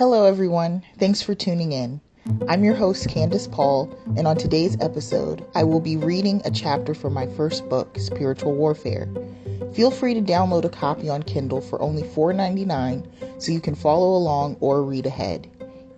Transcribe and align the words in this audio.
Hello, 0.00 0.24
everyone. 0.24 0.82
Thanks 0.96 1.20
for 1.20 1.34
tuning 1.34 1.72
in. 1.72 2.00
I'm 2.48 2.64
your 2.64 2.72
host, 2.74 3.06
Candace 3.10 3.46
Paul, 3.46 3.94
and 4.16 4.26
on 4.26 4.38
today's 4.38 4.78
episode, 4.80 5.44
I 5.54 5.64
will 5.64 5.78
be 5.78 5.98
reading 5.98 6.40
a 6.46 6.50
chapter 6.50 6.94
from 6.94 7.12
my 7.12 7.26
first 7.26 7.68
book, 7.68 7.98
Spiritual 7.98 8.54
Warfare. 8.54 9.06
Feel 9.74 9.90
free 9.90 10.14
to 10.14 10.22
download 10.22 10.64
a 10.64 10.70
copy 10.70 11.10
on 11.10 11.22
Kindle 11.22 11.60
for 11.60 11.82
only 11.82 12.02
$4.99 12.02 13.42
so 13.42 13.52
you 13.52 13.60
can 13.60 13.74
follow 13.74 14.16
along 14.16 14.56
or 14.60 14.82
read 14.82 15.04
ahead. 15.04 15.48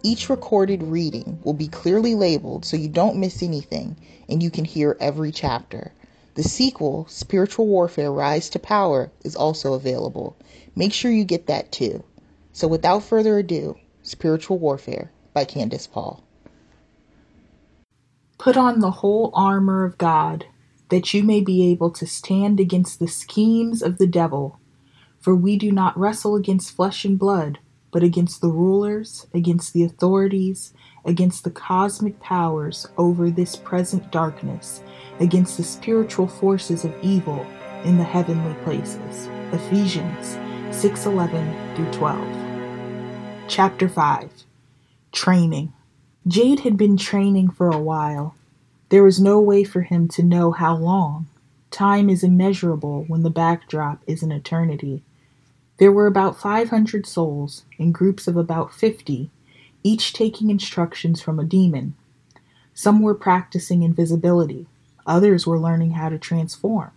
Each 0.03 0.29
recorded 0.29 0.83
reading 0.83 1.39
will 1.45 1.55
be 1.55 1.69
clearly 1.69 2.17
labeled 2.17 2.65
so 2.65 2.77
you 2.77 2.89
don't 2.89 3.21
miss 3.21 3.41
anything 3.41 3.97
and 4.29 4.43
you 4.43 4.51
can 4.51 4.65
hear 4.65 4.97
every 4.99 5.31
chapter. 5.31 5.93
The 6.35 6.43
sequel, 6.43 7.07
Spiritual 7.09 7.69
Warfare 7.69 8.11
Rise 8.11 8.51
to 8.51 8.59
Power, 8.59 9.13
is 9.23 9.37
also 9.37 9.75
available. 9.75 10.35
Make 10.75 10.93
sure 10.93 11.13
you 11.13 11.23
get 11.23 11.47
that 11.47 11.71
too. 11.71 12.03
So, 12.55 12.67
without 12.69 13.05
further 13.05 13.39
ado, 13.39 13.77
Spiritual 14.03 14.59
Warfare 14.59 15.13
by 15.33 15.45
Candace 15.45 15.87
Paul. 15.87 16.25
Put 18.39 18.57
on 18.57 18.81
the 18.81 18.91
whole 18.91 19.31
armor 19.35 19.85
of 19.85 19.99
God, 19.99 20.47
that 20.89 21.15
you 21.15 21.23
may 21.23 21.41
be 21.41 21.71
able 21.71 21.91
to 21.93 22.07
stand 22.07 22.59
against 22.59 22.99
the 22.99 23.07
schemes 23.07 23.81
of 23.81 23.99
the 23.99 24.07
devil. 24.07 24.59
For 25.21 25.37
we 25.37 25.57
do 25.57 25.71
not 25.71 25.97
wrestle 25.97 26.35
against 26.35 26.75
flesh 26.75 27.05
and 27.05 27.17
blood, 27.17 27.61
but 27.93 28.03
against 28.03 28.41
the 28.41 28.49
rulers, 28.49 29.27
against 29.33 29.73
the 29.73 29.85
authorities, 29.85 30.75
against 31.05 31.45
the 31.45 31.51
cosmic 31.51 32.19
powers 32.19 32.89
over 32.99 33.31
this 33.31 33.55
present 33.55 34.11
darkness, 34.11 34.83
against 35.21 35.57
the 35.57 35.63
spiritual 35.63 36.27
forces 36.27 36.85
of 36.85 36.93
evil 37.03 37.47
in 37.85 37.99
the 37.99 38.05
heavenly 38.05 38.55
places. 38.65 39.29
Ephesians 39.53 40.37
6:11 40.75 41.77
through 41.77 41.93
12. 41.93 42.42
Chapter 43.49 43.89
5 43.89 44.31
Training 45.11 45.73
Jade 46.27 46.61
had 46.61 46.77
been 46.77 46.97
training 46.97 47.51
for 47.51 47.69
a 47.69 47.79
while. 47.79 48.35
There 48.89 49.03
was 49.03 49.21
no 49.21 49.41
way 49.41 49.65
for 49.65 49.83
him 49.83 50.09
to 50.09 50.23
know 50.23 50.53
how 50.53 50.77
long. 50.77 51.27
Time 51.71 52.09
is 52.09 52.23
immeasurable 52.23 53.05
when 53.09 53.23
the 53.23 53.31
backdrop 53.31 54.03
is 54.07 54.23
an 54.23 54.33
eternity. 54.33 55.03
There 55.79 55.93
were 55.93 56.07
about 56.07 56.41
500 56.41 57.07
souls, 57.07 57.65
in 57.79 57.93
groups 57.93 58.27
of 58.29 58.37
about 58.37 58.73
50, 58.73 59.31
each 59.83 60.13
taking 60.13 60.49
instructions 60.49 61.21
from 61.21 61.39
a 61.39 61.45
demon. 61.45 61.95
Some 62.73 63.03
were 63.03 63.15
practicing 63.15 63.83
invisibility, 63.83 64.67
others 65.07 65.47
were 65.47 65.59
learning 65.59 65.93
how 65.93 66.09
to 66.09 66.19
transform. 66.19 66.93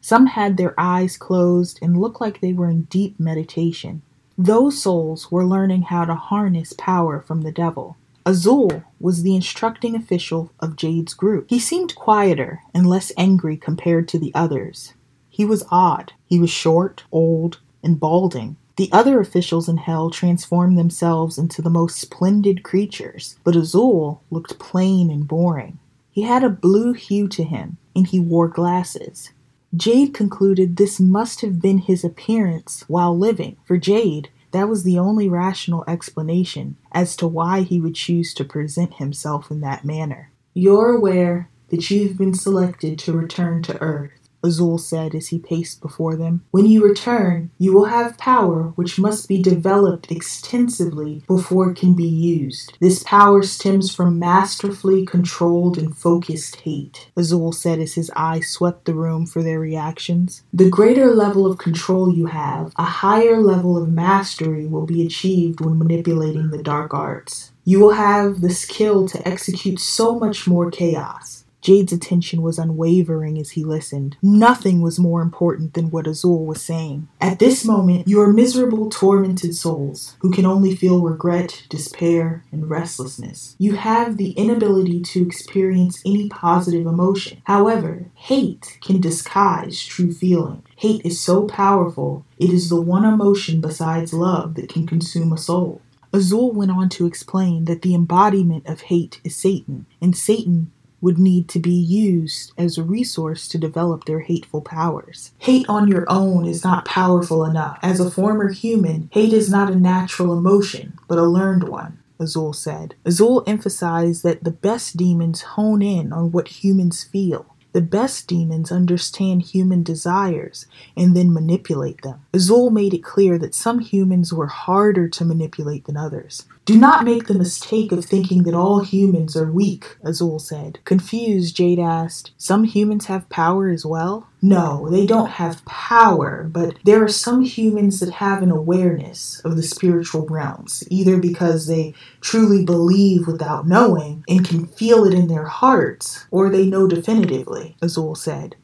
Some 0.00 0.26
had 0.26 0.56
their 0.56 0.74
eyes 0.78 1.16
closed 1.16 1.78
and 1.80 2.00
looked 2.00 2.20
like 2.20 2.40
they 2.40 2.52
were 2.52 2.68
in 2.68 2.82
deep 2.82 3.18
meditation. 3.18 4.02
Those 4.38 4.82
souls 4.82 5.32
were 5.32 5.46
learning 5.46 5.82
how 5.82 6.04
to 6.04 6.14
harness 6.14 6.74
power 6.76 7.20
from 7.20 7.42
the 7.42 7.52
devil. 7.52 7.96
Azul 8.26 8.82
was 9.00 9.22
the 9.22 9.34
instructing 9.34 9.94
official 9.94 10.50
of 10.60 10.76
Jade's 10.76 11.14
group. 11.14 11.46
He 11.48 11.58
seemed 11.58 11.94
quieter 11.94 12.60
and 12.74 12.86
less 12.86 13.12
angry 13.16 13.56
compared 13.56 14.08
to 14.08 14.18
the 14.18 14.34
others. 14.34 14.94
He 15.30 15.44
was 15.44 15.64
odd. 15.70 16.12
He 16.26 16.38
was 16.38 16.50
short, 16.50 17.04
old, 17.12 17.60
and 17.82 18.00
balding. 18.00 18.56
The 18.76 18.90
other 18.92 19.20
officials 19.20 19.70
in 19.70 19.78
hell 19.78 20.10
transformed 20.10 20.76
themselves 20.76 21.38
into 21.38 21.62
the 21.62 21.70
most 21.70 21.98
splendid 21.98 22.62
creatures, 22.62 23.36
but 23.42 23.56
Azul 23.56 24.20
looked 24.30 24.58
plain 24.58 25.10
and 25.10 25.26
boring. 25.26 25.78
He 26.10 26.22
had 26.22 26.44
a 26.44 26.50
blue 26.50 26.92
hue 26.92 27.28
to 27.28 27.44
him, 27.44 27.78
and 27.94 28.06
he 28.06 28.20
wore 28.20 28.48
glasses. 28.48 29.30
Jade 29.74 30.14
concluded 30.14 30.76
this 30.76 31.00
must 31.00 31.40
have 31.40 31.60
been 31.60 31.78
his 31.78 32.04
appearance 32.04 32.84
while 32.88 33.16
living. 33.16 33.56
For 33.64 33.76
Jade, 33.76 34.30
that 34.52 34.68
was 34.68 34.84
the 34.84 34.98
only 34.98 35.28
rational 35.28 35.84
explanation 35.86 36.76
as 36.92 37.16
to 37.16 37.26
why 37.26 37.62
he 37.62 37.80
would 37.80 37.94
choose 37.94 38.32
to 38.34 38.44
present 38.44 38.94
himself 38.94 39.50
in 39.50 39.60
that 39.60 39.84
manner. 39.84 40.30
You're 40.54 40.94
aware 40.94 41.50
that 41.68 41.90
you've 41.90 42.16
been 42.16 42.34
selected 42.34 42.98
to 43.00 43.12
return 43.12 43.62
to 43.64 43.80
Earth. 43.82 44.25
Azul 44.46 44.78
said 44.78 45.14
as 45.14 45.28
he 45.28 45.38
paced 45.38 45.80
before 45.82 46.16
them. 46.16 46.42
When 46.50 46.66
you 46.66 46.82
return, 46.82 47.50
you 47.58 47.74
will 47.74 47.86
have 47.86 48.16
power 48.16 48.72
which 48.76 48.98
must 48.98 49.28
be 49.28 49.42
developed 49.42 50.10
extensively 50.10 51.22
before 51.26 51.70
it 51.70 51.76
can 51.76 51.94
be 51.94 52.08
used. 52.08 52.76
This 52.80 53.02
power 53.02 53.42
stems 53.42 53.94
from 53.94 54.18
masterfully 54.18 55.04
controlled 55.04 55.76
and 55.76 55.96
focused 55.96 56.56
hate, 56.56 57.10
Azul 57.16 57.52
said 57.52 57.80
as 57.80 57.94
his 57.94 58.10
eyes 58.16 58.48
swept 58.48 58.84
the 58.84 58.94
room 58.94 59.26
for 59.26 59.42
their 59.42 59.60
reactions. 59.60 60.42
The 60.52 60.70
greater 60.70 61.12
level 61.12 61.46
of 61.46 61.58
control 61.58 62.14
you 62.14 62.26
have, 62.26 62.72
a 62.76 62.84
higher 62.84 63.42
level 63.42 63.76
of 63.76 63.88
mastery 63.88 64.66
will 64.66 64.86
be 64.86 65.04
achieved 65.04 65.60
when 65.60 65.78
manipulating 65.78 66.50
the 66.50 66.62
dark 66.62 66.94
arts. 66.94 67.52
You 67.64 67.80
will 67.80 67.94
have 67.94 68.40
the 68.42 68.50
skill 68.50 69.08
to 69.08 69.28
execute 69.28 69.80
so 69.80 70.18
much 70.18 70.46
more 70.46 70.70
chaos. 70.70 71.35
Jade's 71.66 71.92
attention 71.92 72.42
was 72.42 72.60
unwavering 72.60 73.40
as 73.40 73.50
he 73.50 73.64
listened. 73.64 74.16
Nothing 74.22 74.82
was 74.82 75.00
more 75.00 75.20
important 75.20 75.74
than 75.74 75.90
what 75.90 76.06
Azul 76.06 76.46
was 76.46 76.62
saying. 76.62 77.08
At 77.20 77.40
this 77.40 77.64
moment, 77.64 78.06
you 78.06 78.20
are 78.20 78.32
miserable, 78.32 78.88
tormented 78.88 79.52
souls 79.52 80.14
who 80.20 80.30
can 80.30 80.46
only 80.46 80.76
feel 80.76 81.00
regret, 81.00 81.64
despair, 81.68 82.44
and 82.52 82.70
restlessness. 82.70 83.56
You 83.58 83.74
have 83.74 84.16
the 84.16 84.30
inability 84.34 85.00
to 85.00 85.26
experience 85.26 86.00
any 86.06 86.28
positive 86.28 86.86
emotion. 86.86 87.42
However, 87.46 88.04
hate 88.14 88.78
can 88.80 89.00
disguise 89.00 89.84
true 89.84 90.12
feeling. 90.12 90.62
Hate 90.76 91.04
is 91.04 91.20
so 91.20 91.48
powerful, 91.48 92.24
it 92.38 92.50
is 92.50 92.68
the 92.68 92.80
one 92.80 93.04
emotion 93.04 93.60
besides 93.60 94.12
love 94.12 94.54
that 94.54 94.68
can 94.68 94.86
consume 94.86 95.32
a 95.32 95.36
soul. 95.36 95.82
Azul 96.12 96.52
went 96.52 96.70
on 96.70 96.88
to 96.90 97.06
explain 97.06 97.64
that 97.64 97.82
the 97.82 97.94
embodiment 97.94 98.66
of 98.66 98.82
hate 98.82 99.20
is 99.24 99.36
Satan, 99.36 99.86
and 100.00 100.16
Satan 100.16 100.70
would 101.00 101.18
need 101.18 101.48
to 101.48 101.58
be 101.58 101.74
used 101.74 102.52
as 102.56 102.78
a 102.78 102.82
resource 102.82 103.48
to 103.48 103.58
develop 103.58 104.04
their 104.04 104.20
hateful 104.20 104.60
powers. 104.60 105.32
Hate 105.38 105.68
on 105.68 105.88
your 105.88 106.04
own 106.08 106.46
is 106.46 106.64
not 106.64 106.84
powerful 106.84 107.44
enough. 107.44 107.78
As 107.82 108.00
a 108.00 108.10
former 108.10 108.48
human, 108.50 109.08
hate 109.12 109.32
is 109.32 109.50
not 109.50 109.70
a 109.70 109.76
natural 109.76 110.36
emotion, 110.36 110.98
but 111.08 111.18
a 111.18 111.24
learned 111.24 111.68
one. 111.68 111.98
Azul 112.18 112.52
said. 112.52 112.94
Azul 113.04 113.44
emphasized 113.46 114.22
that 114.22 114.42
the 114.42 114.50
best 114.50 114.96
demons 114.96 115.42
hone 115.42 115.82
in 115.82 116.12
on 116.12 116.32
what 116.32 116.48
humans 116.48 117.04
feel. 117.04 117.56
The 117.72 117.82
best 117.82 118.26
demons 118.26 118.72
understand 118.72 119.42
human 119.42 119.82
desires 119.82 120.66
and 120.96 121.14
then 121.14 121.30
manipulate 121.30 122.00
them. 122.00 122.24
Azul 122.32 122.70
made 122.70 122.94
it 122.94 123.04
clear 123.04 123.36
that 123.36 123.54
some 123.54 123.80
humans 123.80 124.32
were 124.32 124.46
harder 124.46 125.08
to 125.10 125.24
manipulate 125.26 125.84
than 125.84 125.96
others. 125.98 126.46
Do 126.66 126.76
not 126.76 127.04
make 127.04 127.28
the 127.28 127.34
mistake 127.34 127.92
of 127.92 128.04
thinking 128.04 128.42
that 128.42 128.52
all 128.54 128.80
humans 128.80 129.36
are 129.36 129.52
weak, 129.52 129.98
Azul 130.02 130.40
said. 130.40 130.80
Confused, 130.82 131.54
Jade 131.54 131.78
asked, 131.78 132.32
Some 132.38 132.64
humans 132.64 133.06
have 133.06 133.28
power 133.28 133.68
as 133.68 133.86
well? 133.86 134.26
No, 134.42 134.88
they 134.90 135.06
don't 135.06 135.30
have 135.30 135.64
power, 135.64 136.42
but 136.50 136.74
there 136.82 137.04
are 137.04 137.08
some 137.08 137.42
humans 137.42 138.00
that 138.00 138.14
have 138.14 138.42
an 138.42 138.50
awareness 138.50 139.40
of 139.44 139.54
the 139.54 139.62
spiritual 139.62 140.26
realms, 140.26 140.82
either 140.90 141.18
because 141.18 141.68
they 141.68 141.94
truly 142.20 142.64
believe 142.64 143.28
without 143.28 143.68
knowing 143.68 144.24
and 144.28 144.44
can 144.44 144.66
feel 144.66 145.04
it 145.04 145.14
in 145.14 145.28
their 145.28 145.46
hearts, 145.46 146.26
or 146.32 146.50
they 146.50 146.66
know 146.66 146.88
definitively, 146.88 147.76
Azul 147.80 148.16
said. 148.16 148.56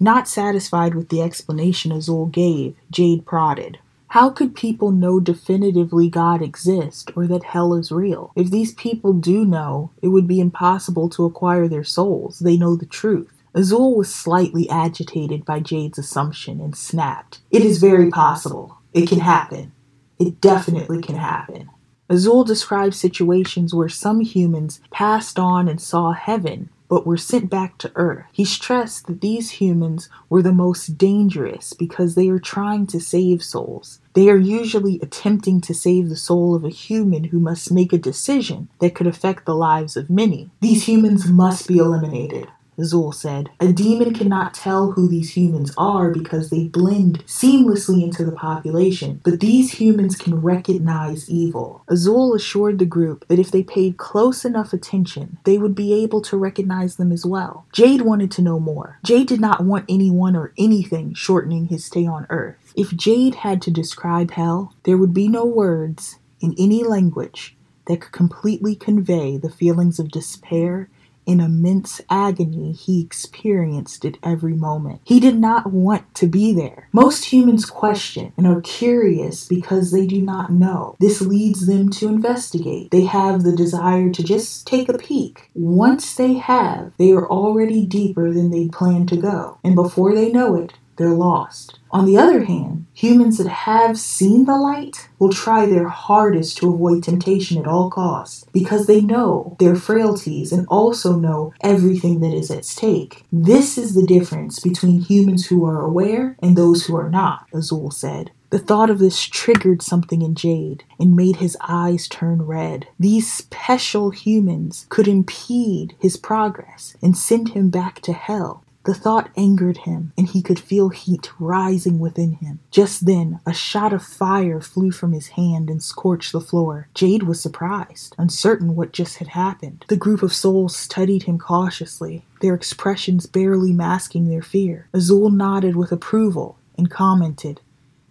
Not 0.00 0.26
satisfied 0.26 0.94
with 0.94 1.10
the 1.10 1.20
explanation 1.20 1.92
Azul 1.92 2.26
gave, 2.26 2.76
Jade 2.90 3.26
prodded. 3.26 3.78
How 4.12 4.28
could 4.28 4.54
people 4.54 4.90
know 4.90 5.20
definitively 5.20 6.10
God 6.10 6.42
exists 6.42 7.06
or 7.16 7.26
that 7.28 7.44
hell 7.44 7.72
is 7.72 7.90
real? 7.90 8.30
If 8.36 8.50
these 8.50 8.74
people 8.74 9.14
do 9.14 9.42
know, 9.42 9.90
it 10.02 10.08
would 10.08 10.28
be 10.28 10.38
impossible 10.38 11.08
to 11.08 11.24
acquire 11.24 11.66
their 11.66 11.82
souls. 11.82 12.40
They 12.40 12.58
know 12.58 12.76
the 12.76 12.84
truth. 12.84 13.42
Azul 13.54 13.96
was 13.96 14.14
slightly 14.14 14.68
agitated 14.68 15.46
by 15.46 15.60
Jade's 15.60 15.96
assumption 15.96 16.60
and 16.60 16.76
snapped. 16.76 17.40
It 17.50 17.62
is 17.62 17.78
very 17.78 18.10
possible. 18.10 18.76
It 18.92 19.08
can 19.08 19.20
happen. 19.20 19.72
It 20.18 20.42
definitely 20.42 21.00
can 21.00 21.16
happen. 21.16 21.70
Azul 22.10 22.44
described 22.44 22.94
situations 22.94 23.72
where 23.72 23.88
some 23.88 24.20
humans 24.20 24.80
passed 24.90 25.38
on 25.38 25.68
and 25.68 25.80
saw 25.80 26.12
heaven, 26.12 26.68
but 26.92 27.06
were 27.06 27.16
sent 27.16 27.48
back 27.48 27.78
to 27.78 27.90
Earth. 27.94 28.26
He 28.32 28.44
stressed 28.44 29.06
that 29.06 29.22
these 29.22 29.52
humans 29.52 30.10
were 30.28 30.42
the 30.42 30.52
most 30.52 30.98
dangerous 30.98 31.72
because 31.72 32.14
they 32.14 32.28
are 32.28 32.38
trying 32.38 32.86
to 32.88 33.00
save 33.00 33.42
souls. 33.42 34.00
They 34.12 34.28
are 34.28 34.36
usually 34.36 35.00
attempting 35.00 35.62
to 35.62 35.72
save 35.72 36.10
the 36.10 36.16
soul 36.16 36.54
of 36.54 36.66
a 36.66 36.68
human 36.68 37.24
who 37.24 37.38
must 37.38 37.72
make 37.72 37.94
a 37.94 37.96
decision 37.96 38.68
that 38.80 38.94
could 38.94 39.06
affect 39.06 39.46
the 39.46 39.54
lives 39.54 39.96
of 39.96 40.10
many. 40.10 40.50
These 40.60 40.86
humans 40.86 41.26
must 41.26 41.66
be 41.66 41.78
eliminated. 41.78 42.48
Azul 42.78 43.12
said. 43.12 43.50
A 43.60 43.72
demon 43.72 44.14
cannot 44.14 44.54
tell 44.54 44.92
who 44.92 45.08
these 45.08 45.36
humans 45.36 45.72
are 45.76 46.10
because 46.10 46.50
they 46.50 46.68
blend 46.68 47.24
seamlessly 47.26 48.02
into 48.02 48.24
the 48.24 48.32
population, 48.32 49.20
but 49.24 49.40
these 49.40 49.72
humans 49.72 50.16
can 50.16 50.40
recognize 50.40 51.28
evil. 51.28 51.84
Azul 51.88 52.34
assured 52.34 52.78
the 52.78 52.86
group 52.86 53.26
that 53.28 53.38
if 53.38 53.50
they 53.50 53.62
paid 53.62 53.96
close 53.96 54.44
enough 54.44 54.72
attention, 54.72 55.38
they 55.44 55.58
would 55.58 55.74
be 55.74 55.92
able 55.92 56.22
to 56.22 56.36
recognize 56.36 56.96
them 56.96 57.12
as 57.12 57.26
well. 57.26 57.66
Jade 57.72 58.02
wanted 58.02 58.30
to 58.32 58.42
know 58.42 58.58
more. 58.58 58.98
Jade 59.04 59.28
did 59.28 59.40
not 59.40 59.64
want 59.64 59.84
anyone 59.88 60.34
or 60.34 60.52
anything 60.58 61.14
shortening 61.14 61.66
his 61.66 61.84
stay 61.84 62.06
on 62.06 62.26
Earth. 62.30 62.72
If 62.76 62.96
Jade 62.96 63.36
had 63.36 63.60
to 63.62 63.70
describe 63.70 64.32
hell, 64.32 64.74
there 64.84 64.96
would 64.96 65.14
be 65.14 65.28
no 65.28 65.44
words 65.44 66.18
in 66.40 66.54
any 66.58 66.82
language 66.82 67.56
that 67.86 68.00
could 68.00 68.12
completely 68.12 68.74
convey 68.74 69.36
the 69.36 69.50
feelings 69.50 69.98
of 69.98 70.10
despair 70.10 70.88
in 71.26 71.40
immense 71.40 72.00
agony 72.10 72.72
he 72.72 73.00
experienced 73.00 74.04
at 74.04 74.18
every 74.22 74.54
moment. 74.54 75.00
He 75.04 75.20
did 75.20 75.38
not 75.38 75.72
want 75.72 76.14
to 76.16 76.26
be 76.26 76.52
there. 76.52 76.88
Most 76.92 77.26
humans 77.26 77.64
question 77.64 78.32
and 78.36 78.46
are 78.46 78.60
curious 78.60 79.46
because 79.46 79.92
they 79.92 80.06
do 80.06 80.20
not 80.20 80.52
know. 80.52 80.96
This 81.00 81.20
leads 81.20 81.66
them 81.66 81.90
to 81.90 82.08
investigate. 82.08 82.90
They 82.90 83.04
have 83.04 83.42
the 83.42 83.56
desire 83.56 84.10
to 84.10 84.22
just 84.22 84.66
take 84.66 84.88
a 84.88 84.98
peek. 84.98 85.50
Once 85.54 86.14
they 86.14 86.34
have, 86.34 86.92
they 86.98 87.12
are 87.12 87.28
already 87.28 87.86
deeper 87.86 88.32
than 88.32 88.50
they 88.50 88.68
planned 88.68 89.08
to 89.10 89.16
go. 89.16 89.58
And 89.64 89.74
before 89.74 90.14
they 90.14 90.30
know 90.30 90.54
it, 90.56 90.74
they're 90.96 91.10
lost. 91.10 91.78
On 91.90 92.06
the 92.06 92.16
other 92.16 92.44
hand, 92.44 92.86
humans 92.94 93.38
that 93.38 93.48
have 93.48 93.98
seen 93.98 94.44
the 94.44 94.56
light 94.56 95.08
will 95.18 95.32
try 95.32 95.66
their 95.66 95.88
hardest 95.88 96.56
to 96.58 96.72
avoid 96.72 97.02
temptation 97.02 97.58
at 97.58 97.66
all 97.66 97.90
costs 97.90 98.46
because 98.52 98.86
they 98.86 99.00
know 99.00 99.56
their 99.58 99.76
frailties 99.76 100.52
and 100.52 100.66
also 100.68 101.16
know 101.16 101.52
everything 101.60 102.20
that 102.20 102.34
is 102.34 102.50
at 102.50 102.64
stake. 102.64 103.24
This 103.32 103.76
is 103.76 103.94
the 103.94 104.06
difference 104.06 104.60
between 104.60 105.00
humans 105.00 105.46
who 105.46 105.64
are 105.66 105.80
aware 105.80 106.36
and 106.40 106.56
those 106.56 106.86
who 106.86 106.96
are 106.96 107.10
not, 107.10 107.46
Azul 107.52 107.90
said. 107.90 108.30
The 108.52 108.58
thought 108.58 108.90
of 108.90 108.98
this 108.98 109.24
triggered 109.24 109.80
something 109.80 110.20
in 110.20 110.34
Jade 110.34 110.84
and 111.00 111.16
made 111.16 111.36
his 111.36 111.56
eyes 111.66 112.06
turn 112.06 112.42
red. 112.42 112.86
These 113.00 113.32
special 113.32 114.10
humans 114.10 114.84
could 114.90 115.08
impede 115.08 115.94
his 115.98 116.18
progress 116.18 116.94
and 117.00 117.16
send 117.16 117.50
him 117.50 117.70
back 117.70 118.00
to 118.02 118.12
hell. 118.12 118.62
The 118.84 118.94
thought 118.94 119.30
angered 119.36 119.78
him, 119.78 120.12
and 120.18 120.26
he 120.26 120.42
could 120.42 120.58
feel 120.58 120.88
heat 120.88 121.30
rising 121.38 122.00
within 122.00 122.32
him. 122.32 122.58
Just 122.70 123.06
then, 123.06 123.40
a 123.46 123.54
shot 123.54 123.92
of 123.92 124.02
fire 124.02 124.60
flew 124.60 124.90
from 124.90 125.12
his 125.12 125.28
hand 125.28 125.70
and 125.70 125.82
scorched 125.82 126.32
the 126.32 126.40
floor. 126.40 126.88
Jade 126.94 127.22
was 127.22 127.40
surprised, 127.40 128.16
uncertain 128.18 128.74
what 128.74 128.92
just 128.92 129.18
had 129.18 129.28
happened. 129.28 129.84
The 129.88 129.96
group 129.96 130.22
of 130.22 130.32
souls 130.32 130.76
studied 130.76 131.24
him 131.24 131.38
cautiously, 131.38 132.24
their 132.40 132.54
expressions 132.54 133.26
barely 133.26 133.72
masking 133.72 134.28
their 134.28 134.42
fear. 134.42 134.88
Azul 134.92 135.30
nodded 135.30 135.76
with 135.76 135.92
approval 135.92 136.58
and 136.76 136.90
commented, 136.90 137.60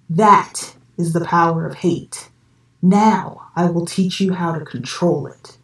That 0.10 0.76
is 0.98 1.12
the 1.12 1.26
power 1.26 1.66
of 1.66 1.76
hate. 1.76 2.30
Now 2.82 3.50
I 3.56 3.70
will 3.70 3.86
teach 3.86 4.22
you 4.22 4.34
how 4.34 4.58
to 4.58 4.66
control 4.66 5.28
it. 5.28 5.58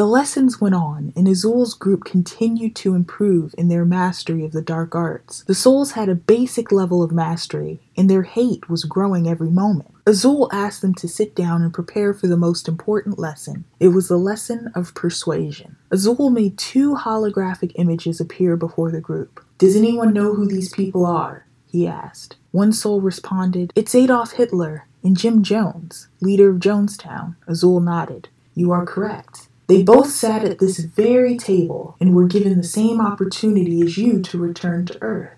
The 0.00 0.06
lessons 0.06 0.62
went 0.62 0.74
on, 0.74 1.12
and 1.14 1.28
Azul's 1.28 1.74
group 1.74 2.04
continued 2.04 2.74
to 2.76 2.94
improve 2.94 3.54
in 3.58 3.68
their 3.68 3.84
mastery 3.84 4.46
of 4.46 4.52
the 4.52 4.62
dark 4.62 4.94
arts. 4.94 5.44
The 5.46 5.54
souls 5.54 5.92
had 5.92 6.08
a 6.08 6.14
basic 6.14 6.72
level 6.72 7.02
of 7.02 7.12
mastery, 7.12 7.82
and 7.98 8.08
their 8.08 8.22
hate 8.22 8.70
was 8.70 8.84
growing 8.84 9.28
every 9.28 9.50
moment. 9.50 9.90
Azul 10.06 10.48
asked 10.54 10.80
them 10.80 10.94
to 10.94 11.06
sit 11.06 11.36
down 11.36 11.60
and 11.60 11.74
prepare 11.74 12.14
for 12.14 12.28
the 12.28 12.38
most 12.38 12.66
important 12.66 13.18
lesson. 13.18 13.66
It 13.78 13.88
was 13.88 14.08
the 14.08 14.16
lesson 14.16 14.72
of 14.74 14.94
persuasion. 14.94 15.76
Azul 15.90 16.30
made 16.30 16.56
two 16.56 16.94
holographic 16.94 17.72
images 17.74 18.22
appear 18.22 18.56
before 18.56 18.90
the 18.90 19.02
group. 19.02 19.44
Does 19.58 19.76
anyone 19.76 20.14
know 20.14 20.32
who 20.32 20.46
these 20.46 20.72
people 20.72 21.04
are? 21.04 21.44
he 21.66 21.86
asked. 21.86 22.36
One 22.52 22.72
soul 22.72 23.02
responded, 23.02 23.70
It's 23.76 23.94
Adolf 23.94 24.32
Hitler 24.32 24.86
and 25.04 25.14
Jim 25.14 25.42
Jones, 25.42 26.08
leader 26.22 26.48
of 26.48 26.56
Jonestown. 26.56 27.36
Azul 27.46 27.80
nodded. 27.80 28.30
You 28.54 28.72
are 28.72 28.86
correct. 28.86 29.49
They 29.70 29.84
both 29.84 30.10
sat 30.10 30.42
at 30.42 30.58
this 30.58 30.80
very 30.80 31.36
table 31.36 31.94
and 32.00 32.12
were 32.12 32.26
given 32.26 32.56
the 32.56 32.64
same 32.64 33.00
opportunity 33.00 33.80
as 33.82 33.96
you 33.96 34.20
to 34.20 34.36
return 34.36 34.84
to 34.86 35.00
Earth. 35.00 35.30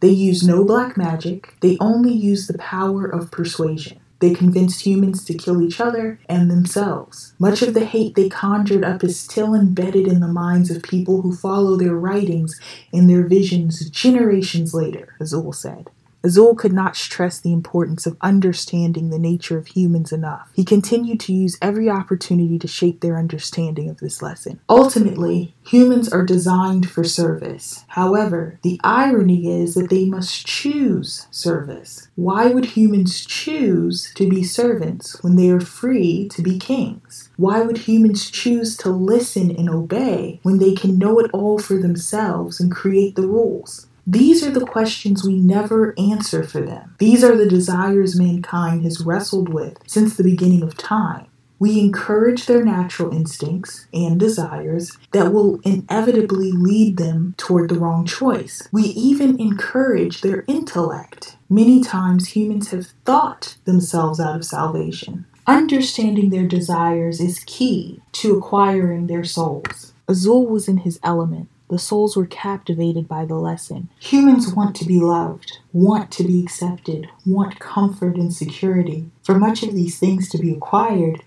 They 0.00 0.08
used 0.08 0.48
no 0.48 0.64
black 0.64 0.96
magic, 0.96 1.56
they 1.60 1.76
only 1.78 2.10
used 2.10 2.48
the 2.48 2.56
power 2.56 3.04
of 3.04 3.30
persuasion. 3.30 4.00
They 4.20 4.32
convinced 4.32 4.86
humans 4.86 5.26
to 5.26 5.34
kill 5.34 5.60
each 5.60 5.78
other 5.78 6.18
and 6.26 6.50
themselves. 6.50 7.34
Much 7.38 7.60
of 7.60 7.74
the 7.74 7.84
hate 7.84 8.14
they 8.14 8.30
conjured 8.30 8.82
up 8.82 9.04
is 9.04 9.20
still 9.20 9.54
embedded 9.54 10.06
in 10.06 10.20
the 10.20 10.26
minds 10.26 10.70
of 10.70 10.82
people 10.82 11.20
who 11.20 11.36
follow 11.36 11.76
their 11.76 11.94
writings 11.94 12.58
and 12.94 13.10
their 13.10 13.26
visions 13.26 13.90
generations 13.90 14.72
later, 14.72 15.16
Azul 15.20 15.52
said. 15.52 15.90
Azul 16.22 16.54
could 16.54 16.72
not 16.72 16.96
stress 16.96 17.40
the 17.40 17.52
importance 17.52 18.06
of 18.06 18.16
understanding 18.20 19.08
the 19.08 19.18
nature 19.18 19.56
of 19.56 19.68
humans 19.68 20.12
enough. 20.12 20.50
He 20.54 20.64
continued 20.64 21.18
to 21.20 21.32
use 21.32 21.56
every 21.62 21.88
opportunity 21.88 22.58
to 22.58 22.68
shape 22.68 23.00
their 23.00 23.16
understanding 23.16 23.88
of 23.88 23.98
this 23.98 24.20
lesson. 24.20 24.60
Ultimately, 24.68 25.54
humans 25.64 26.12
are 26.12 26.24
designed 26.24 26.90
for 26.90 27.04
service. 27.04 27.84
However, 27.88 28.58
the 28.62 28.78
irony 28.84 29.62
is 29.62 29.74
that 29.74 29.88
they 29.88 30.04
must 30.04 30.46
choose 30.46 31.26
service. 31.30 32.08
Why 32.16 32.48
would 32.48 32.66
humans 32.66 33.24
choose 33.24 34.12
to 34.14 34.28
be 34.28 34.44
servants 34.44 35.22
when 35.22 35.36
they 35.36 35.48
are 35.50 35.60
free 35.60 36.28
to 36.30 36.42
be 36.42 36.58
kings? 36.58 37.30
Why 37.36 37.62
would 37.62 37.78
humans 37.78 38.30
choose 38.30 38.76
to 38.78 38.90
listen 38.90 39.50
and 39.50 39.70
obey 39.70 40.40
when 40.42 40.58
they 40.58 40.74
can 40.74 40.98
know 40.98 41.18
it 41.18 41.30
all 41.32 41.58
for 41.58 41.78
themselves 41.78 42.60
and 42.60 42.70
create 42.70 43.16
the 43.16 43.26
rules? 43.26 43.86
These 44.06 44.44
are 44.44 44.50
the 44.50 44.66
questions 44.66 45.24
we 45.24 45.38
never 45.38 45.94
answer 45.98 46.42
for 46.42 46.60
them. 46.60 46.94
These 46.98 47.22
are 47.22 47.36
the 47.36 47.48
desires 47.48 48.18
mankind 48.18 48.82
has 48.84 49.00
wrestled 49.00 49.48
with 49.48 49.78
since 49.86 50.16
the 50.16 50.24
beginning 50.24 50.62
of 50.62 50.76
time. 50.76 51.26
We 51.60 51.78
encourage 51.78 52.46
their 52.46 52.64
natural 52.64 53.14
instincts 53.14 53.86
and 53.92 54.18
desires 54.18 54.96
that 55.12 55.30
will 55.30 55.60
inevitably 55.62 56.52
lead 56.52 56.96
them 56.96 57.34
toward 57.36 57.68
the 57.68 57.78
wrong 57.78 58.06
choice. 58.06 58.66
We 58.72 58.84
even 58.84 59.38
encourage 59.38 60.22
their 60.22 60.44
intellect. 60.48 61.36
Many 61.50 61.82
times 61.82 62.28
humans 62.28 62.70
have 62.70 62.86
thought 63.04 63.58
themselves 63.66 64.18
out 64.18 64.36
of 64.36 64.44
salvation. 64.46 65.26
Understanding 65.46 66.30
their 66.30 66.46
desires 66.46 67.20
is 67.20 67.44
key 67.44 68.00
to 68.12 68.38
acquiring 68.38 69.06
their 69.06 69.24
souls. 69.24 69.92
Azul 70.08 70.46
was 70.46 70.66
in 70.66 70.78
his 70.78 70.98
element. 71.02 71.48
The 71.70 71.78
souls 71.78 72.16
were 72.16 72.26
captivated 72.26 73.06
by 73.06 73.24
the 73.24 73.36
lesson. 73.36 73.90
Humans 74.00 74.54
want 74.54 74.74
to 74.76 74.84
be 74.84 74.98
loved, 74.98 75.58
want 75.72 76.10
to 76.12 76.24
be 76.24 76.42
accepted, 76.42 77.08
want 77.24 77.60
comfort 77.60 78.16
and 78.16 78.34
security. 78.34 79.08
For 79.22 79.38
much 79.38 79.62
of 79.62 79.72
these 79.72 79.96
things 79.96 80.28
to 80.30 80.38
be 80.38 80.52
acquired, 80.52 81.22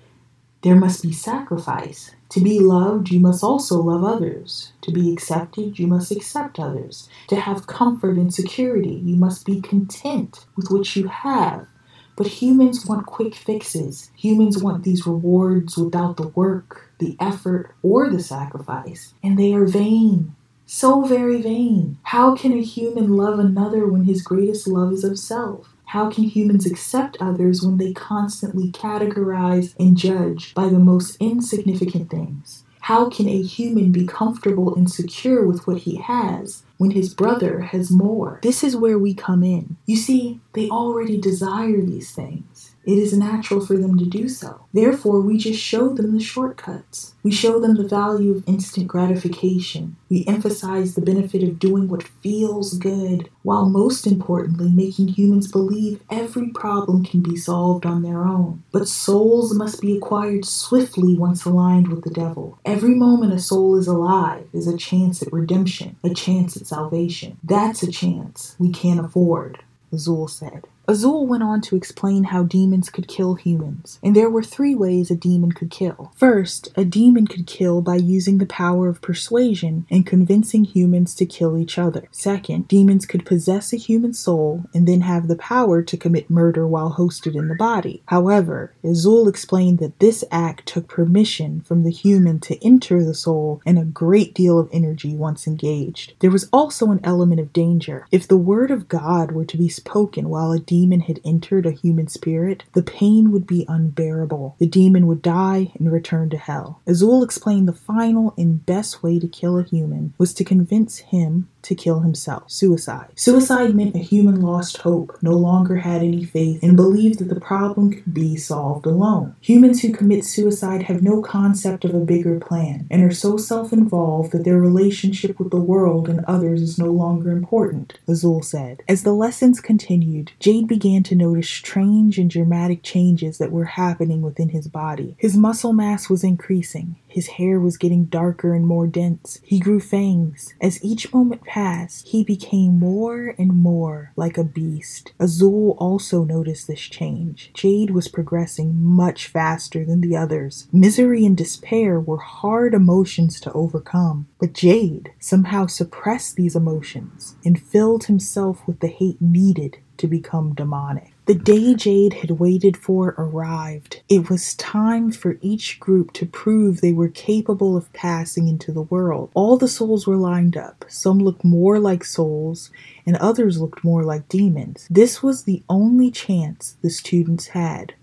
there 0.61 0.75
must 0.75 1.01
be 1.01 1.13
sacrifice. 1.13 2.11
To 2.29 2.41
be 2.41 2.59
loved, 2.59 3.09
you 3.09 3.21
must 3.21 3.41
also 3.41 3.81
love 3.81 4.03
others. 4.03 4.73
To 4.81 4.91
be 4.91 5.13
accepted, 5.13 5.79
you 5.79 5.87
must 5.87 6.11
accept 6.11 6.59
others. 6.59 7.07
To 7.29 7.37
have 7.37 7.67
comfort 7.67 8.17
and 8.17 8.33
security, 8.33 9.01
you 9.05 9.15
must 9.15 9.45
be 9.45 9.61
content 9.61 10.45
with 10.57 10.69
what 10.69 10.93
you 10.93 11.07
have. 11.07 11.67
But 12.15 12.27
humans 12.27 12.85
want 12.85 13.05
quick 13.05 13.33
fixes. 13.33 14.11
Humans 14.15 14.61
want 14.61 14.83
these 14.83 15.07
rewards 15.07 15.77
without 15.77 16.17
the 16.17 16.27
work, 16.27 16.91
the 17.03 17.17
effort, 17.19 17.75
or 17.81 18.09
the 18.09 18.21
sacrifice. 18.21 19.13
And 19.21 19.37
they 19.37 19.53
are 19.53 19.65
vain. 19.65 20.35
So 20.65 21.03
very 21.03 21.41
vain. 21.41 21.97
How 22.03 22.35
can 22.35 22.53
a 22.53 22.61
human 22.61 23.17
love 23.17 23.37
another 23.39 23.85
when 23.85 24.05
his 24.05 24.21
greatest 24.21 24.67
love 24.67 24.93
is 24.93 25.03
of 25.03 25.19
self? 25.19 25.73
How 25.87 26.09
can 26.09 26.23
humans 26.23 26.65
accept 26.65 27.17
others 27.19 27.61
when 27.61 27.77
they 27.77 27.93
constantly 27.93 28.71
categorize 28.71 29.75
and 29.77 29.97
judge 29.97 30.53
by 30.55 30.69
the 30.69 30.79
most 30.79 31.17
insignificant 31.19 32.09
things? 32.09 32.63
How 32.81 33.09
can 33.09 33.29
a 33.29 33.41
human 33.41 33.91
be 33.91 34.05
comfortable 34.05 34.75
and 34.75 34.91
secure 34.91 35.45
with 35.45 35.65
what 35.67 35.77
he 35.77 35.97
has 35.97 36.63
when 36.77 36.91
his 36.91 37.13
brother 37.13 37.61
has 37.61 37.91
more? 37.91 38.39
This 38.43 38.63
is 38.63 38.75
where 38.75 38.99
we 38.99 39.13
come 39.13 39.43
in. 39.43 39.77
You 39.85 39.95
see, 39.95 40.41
they 40.53 40.69
already 40.69 41.17
desire 41.17 41.81
these 41.81 42.11
things. 42.11 42.72
It 42.85 42.97
is 42.97 43.17
natural 43.17 43.65
for 43.65 43.77
them 43.77 43.97
to 43.97 44.05
do 44.05 44.27
so. 44.27 44.65
Therefore, 44.73 45.21
we 45.21 45.37
just 45.37 45.61
show 45.61 45.89
them 45.89 46.13
the 46.13 46.23
shortcuts. 46.23 47.13
We 47.23 47.31
show 47.31 47.59
them 47.59 47.75
the 47.75 47.87
value 47.87 48.35
of 48.35 48.47
instant 48.47 48.87
gratification. 48.87 49.95
We 50.09 50.25
emphasize 50.27 50.93
the 50.93 51.01
benefit 51.01 51.43
of 51.43 51.59
doing 51.59 51.87
what 51.87 52.03
feels 52.03 52.77
good, 52.77 53.29
while 53.43 53.69
most 53.69 54.05
importantly, 54.05 54.69
making 54.69 55.09
humans 55.09 55.49
believe 55.49 56.01
every 56.11 56.49
problem 56.49 57.05
can 57.05 57.21
be 57.21 57.37
solved 57.37 57.85
on 57.85 58.01
their 58.01 58.23
own. 58.23 58.63
But 58.73 58.89
souls 58.89 59.53
must 59.53 59.79
be 59.79 59.95
acquired 59.95 60.43
swiftly 60.43 61.15
once 61.15 61.45
aligned 61.45 61.87
with 61.87 62.03
the 62.03 62.09
devil. 62.09 62.57
Every 62.65 62.95
moment 62.95 63.33
a 63.33 63.39
soul 63.39 63.77
is 63.77 63.87
alive 63.87 64.47
is 64.51 64.67
a 64.67 64.77
chance 64.77 65.21
at 65.21 65.31
redemption, 65.31 65.95
a 66.03 66.13
chance 66.13 66.57
at 66.57 66.67
salvation. 66.67 67.37
That's 67.43 67.81
a 67.83 67.91
chance 67.91 68.55
we 68.59 68.71
can't 68.71 68.99
afford, 68.99 69.63
Azul 69.91 70.27
said. 70.27 70.67
Azul 70.85 71.25
went 71.25 71.43
on 71.43 71.61
to 71.61 71.77
explain 71.77 72.25
how 72.25 72.43
demons 72.43 72.89
could 72.89 73.07
kill 73.07 73.35
humans, 73.35 73.99
and 74.03 74.13
there 74.13 74.29
were 74.29 74.43
three 74.43 74.75
ways 74.75 75.09
a 75.09 75.15
demon 75.15 75.53
could 75.53 75.71
kill. 75.71 76.11
First, 76.17 76.73
a 76.75 76.83
demon 76.83 77.25
could 77.25 77.47
kill 77.47 77.81
by 77.81 77.95
using 77.95 78.37
the 78.37 78.45
power 78.45 78.89
of 78.89 79.01
persuasion 79.01 79.85
and 79.89 80.05
convincing 80.05 80.65
humans 80.65 81.15
to 81.15 81.25
kill 81.25 81.57
each 81.57 81.77
other. 81.77 82.09
Second, 82.11 82.67
demons 82.67 83.05
could 83.05 83.25
possess 83.25 83.71
a 83.71 83.77
human 83.77 84.13
soul 84.13 84.65
and 84.73 84.85
then 84.85 85.01
have 85.01 85.29
the 85.29 85.37
power 85.37 85.81
to 85.81 85.95
commit 85.95 86.29
murder 86.29 86.67
while 86.67 86.95
hosted 86.95 87.33
in 87.33 87.47
the 87.47 87.55
body. 87.55 88.03
However, 88.07 88.73
Azul 88.83 89.29
explained 89.29 89.79
that 89.79 89.99
this 89.99 90.25
act 90.31 90.65
took 90.65 90.89
permission 90.89 91.61
from 91.61 91.83
the 91.83 91.91
human 91.91 92.41
to 92.41 92.61
enter 92.61 93.01
the 93.05 93.13
soul 93.13 93.61
and 93.65 93.79
a 93.79 93.85
great 93.85 94.33
deal 94.33 94.59
of 94.59 94.69
energy 94.73 95.15
once 95.15 95.47
engaged. 95.47 96.13
There 96.19 96.29
was 96.29 96.49
also 96.51 96.91
an 96.91 96.99
element 97.05 97.39
of 97.39 97.53
danger. 97.53 98.05
If 98.11 98.27
the 98.27 98.35
word 98.35 98.69
of 98.69 98.89
God 98.89 99.31
were 99.31 99.45
to 99.45 99.57
be 99.57 99.69
spoken 99.69 100.27
while 100.27 100.51
a 100.51 100.59
demon 100.59 100.72
had 101.01 101.19
entered 101.23 101.65
a 101.65 101.71
human 101.71 102.07
spirit, 102.07 102.63
the 102.73 102.81
pain 102.81 103.31
would 103.31 103.45
be 103.45 103.65
unbearable. 103.67 104.55
The 104.57 104.65
demon 104.65 105.05
would 105.07 105.21
die 105.21 105.71
and 105.77 105.91
return 105.91 106.29
to 106.31 106.37
hell. 106.37 106.81
Azul 106.87 107.23
explained 107.23 107.67
the 107.67 107.73
final 107.73 108.33
and 108.37 108.65
best 108.65 109.03
way 109.03 109.19
to 109.19 109.27
kill 109.27 109.59
a 109.59 109.63
human 109.63 110.13
was 110.17 110.33
to 110.33 110.43
convince 110.43 110.97
him 110.97 111.47
to 111.63 111.75
kill 111.75 112.01
himself. 112.01 112.51
Suicide. 112.51 113.07
Suicide 113.15 113.75
meant 113.75 113.95
a 113.95 113.99
human 113.99 114.41
lost 114.41 114.77
hope, 114.77 115.17
no 115.21 115.31
longer 115.31 115.77
had 115.77 116.01
any 116.01 116.23
faith, 116.23 116.61
and 116.61 116.75
believed 116.75 117.19
that 117.19 117.33
the 117.33 117.39
problem 117.39 117.91
could 117.91 118.13
be 118.13 118.35
solved 118.37 118.85
alone. 118.85 119.35
Humans 119.41 119.81
who 119.81 119.91
commit 119.91 120.25
suicide 120.25 120.83
have 120.83 121.01
no 121.01 121.21
concept 121.21 121.85
of 121.85 121.93
a 121.93 121.99
bigger 121.99 122.39
plan 122.39 122.87
and 122.89 123.03
are 123.03 123.13
so 123.13 123.37
self 123.37 123.73
involved 123.73 124.31
that 124.31 124.43
their 124.43 124.59
relationship 124.59 125.39
with 125.39 125.51
the 125.51 125.57
world 125.57 126.09
and 126.09 126.23
others 126.25 126.61
is 126.61 126.77
no 126.77 126.91
longer 126.91 127.31
important, 127.31 127.99
Azul 128.07 128.41
said. 128.41 128.83
As 128.87 129.03
the 129.03 129.13
lessons 129.13 129.59
continued, 129.59 130.31
Jade 130.39 130.67
began 130.67 131.03
to 131.03 131.15
notice 131.15 131.49
strange 131.49 132.17
and 132.17 132.29
dramatic 132.29 132.83
changes 132.83 133.37
that 133.37 133.51
were 133.51 133.65
happening 133.65 134.21
within 134.21 134.49
his 134.49 134.67
body. 134.67 135.15
His 135.17 135.37
muscle 135.37 135.73
mass 135.73 136.09
was 136.09 136.23
increasing. 136.23 136.95
His 137.13 137.27
hair 137.27 137.59
was 137.59 137.77
getting 137.77 138.05
darker 138.05 138.55
and 138.55 138.65
more 138.65 138.87
dense. 138.87 139.39
He 139.43 139.59
grew 139.59 139.79
fangs. 139.79 140.55
As 140.59 140.83
each 140.83 141.13
moment 141.13 141.43
passed, 141.43 142.07
he 142.07 142.23
became 142.23 142.79
more 142.79 143.35
and 143.37 143.55
more 143.55 144.11
like 144.15 144.35
a 144.35 144.43
beast. 144.43 145.13
Azul 145.19 145.77
also 145.77 146.23
noticed 146.23 146.65
this 146.65 146.79
change. 146.79 147.51
Jade 147.53 147.91
was 147.91 148.07
progressing 148.07 148.83
much 148.83 149.27
faster 149.27 149.85
than 149.85 150.01
the 150.01 150.15
others. 150.15 150.67
Misery 150.71 151.23
and 151.23 151.37
despair 151.37 151.99
were 151.99 152.17
hard 152.17 152.73
emotions 152.73 153.39
to 153.41 153.53
overcome, 153.53 154.25
but 154.39 154.53
Jade 154.53 155.11
somehow 155.19 155.67
suppressed 155.67 156.35
these 156.35 156.55
emotions 156.55 157.35
and 157.45 157.61
filled 157.61 158.05
himself 158.05 158.65
with 158.65 158.79
the 158.79 158.87
hate 158.87 159.21
needed 159.21 159.77
to 160.03 160.07
become 160.09 160.53
demonic. 160.53 161.13
The 161.27 161.33
day 161.33 161.73
Jade 161.73 162.15
had 162.15 162.31
waited 162.31 162.75
for 162.75 163.15
arrived. 163.17 164.01
It 164.09 164.29
was 164.29 164.53
time 164.55 165.13
for 165.13 165.37
each 165.39 165.79
group 165.79 166.11
to 166.13 166.25
prove 166.25 166.81
they 166.81 166.91
were 166.91 167.07
capable 167.07 167.77
of 167.77 167.93
passing 167.93 168.49
into 168.49 168.73
the 168.73 168.81
world. 168.81 169.29
All 169.33 169.55
the 169.55 169.69
souls 169.69 170.05
were 170.05 170.17
lined 170.17 170.57
up. 170.57 170.83
Some 170.89 171.19
looked 171.19 171.45
more 171.45 171.79
like 171.79 172.03
souls, 172.03 172.69
and 173.05 173.15
others 173.15 173.61
looked 173.61 173.85
more 173.85 174.03
like 174.03 174.27
demons. 174.27 174.85
This 174.91 175.23
was 175.23 175.43
the 175.43 175.63
only 175.69 176.11
chance 176.11 176.75
the 176.81 176.89
students 176.89 177.47
had. 177.47 177.93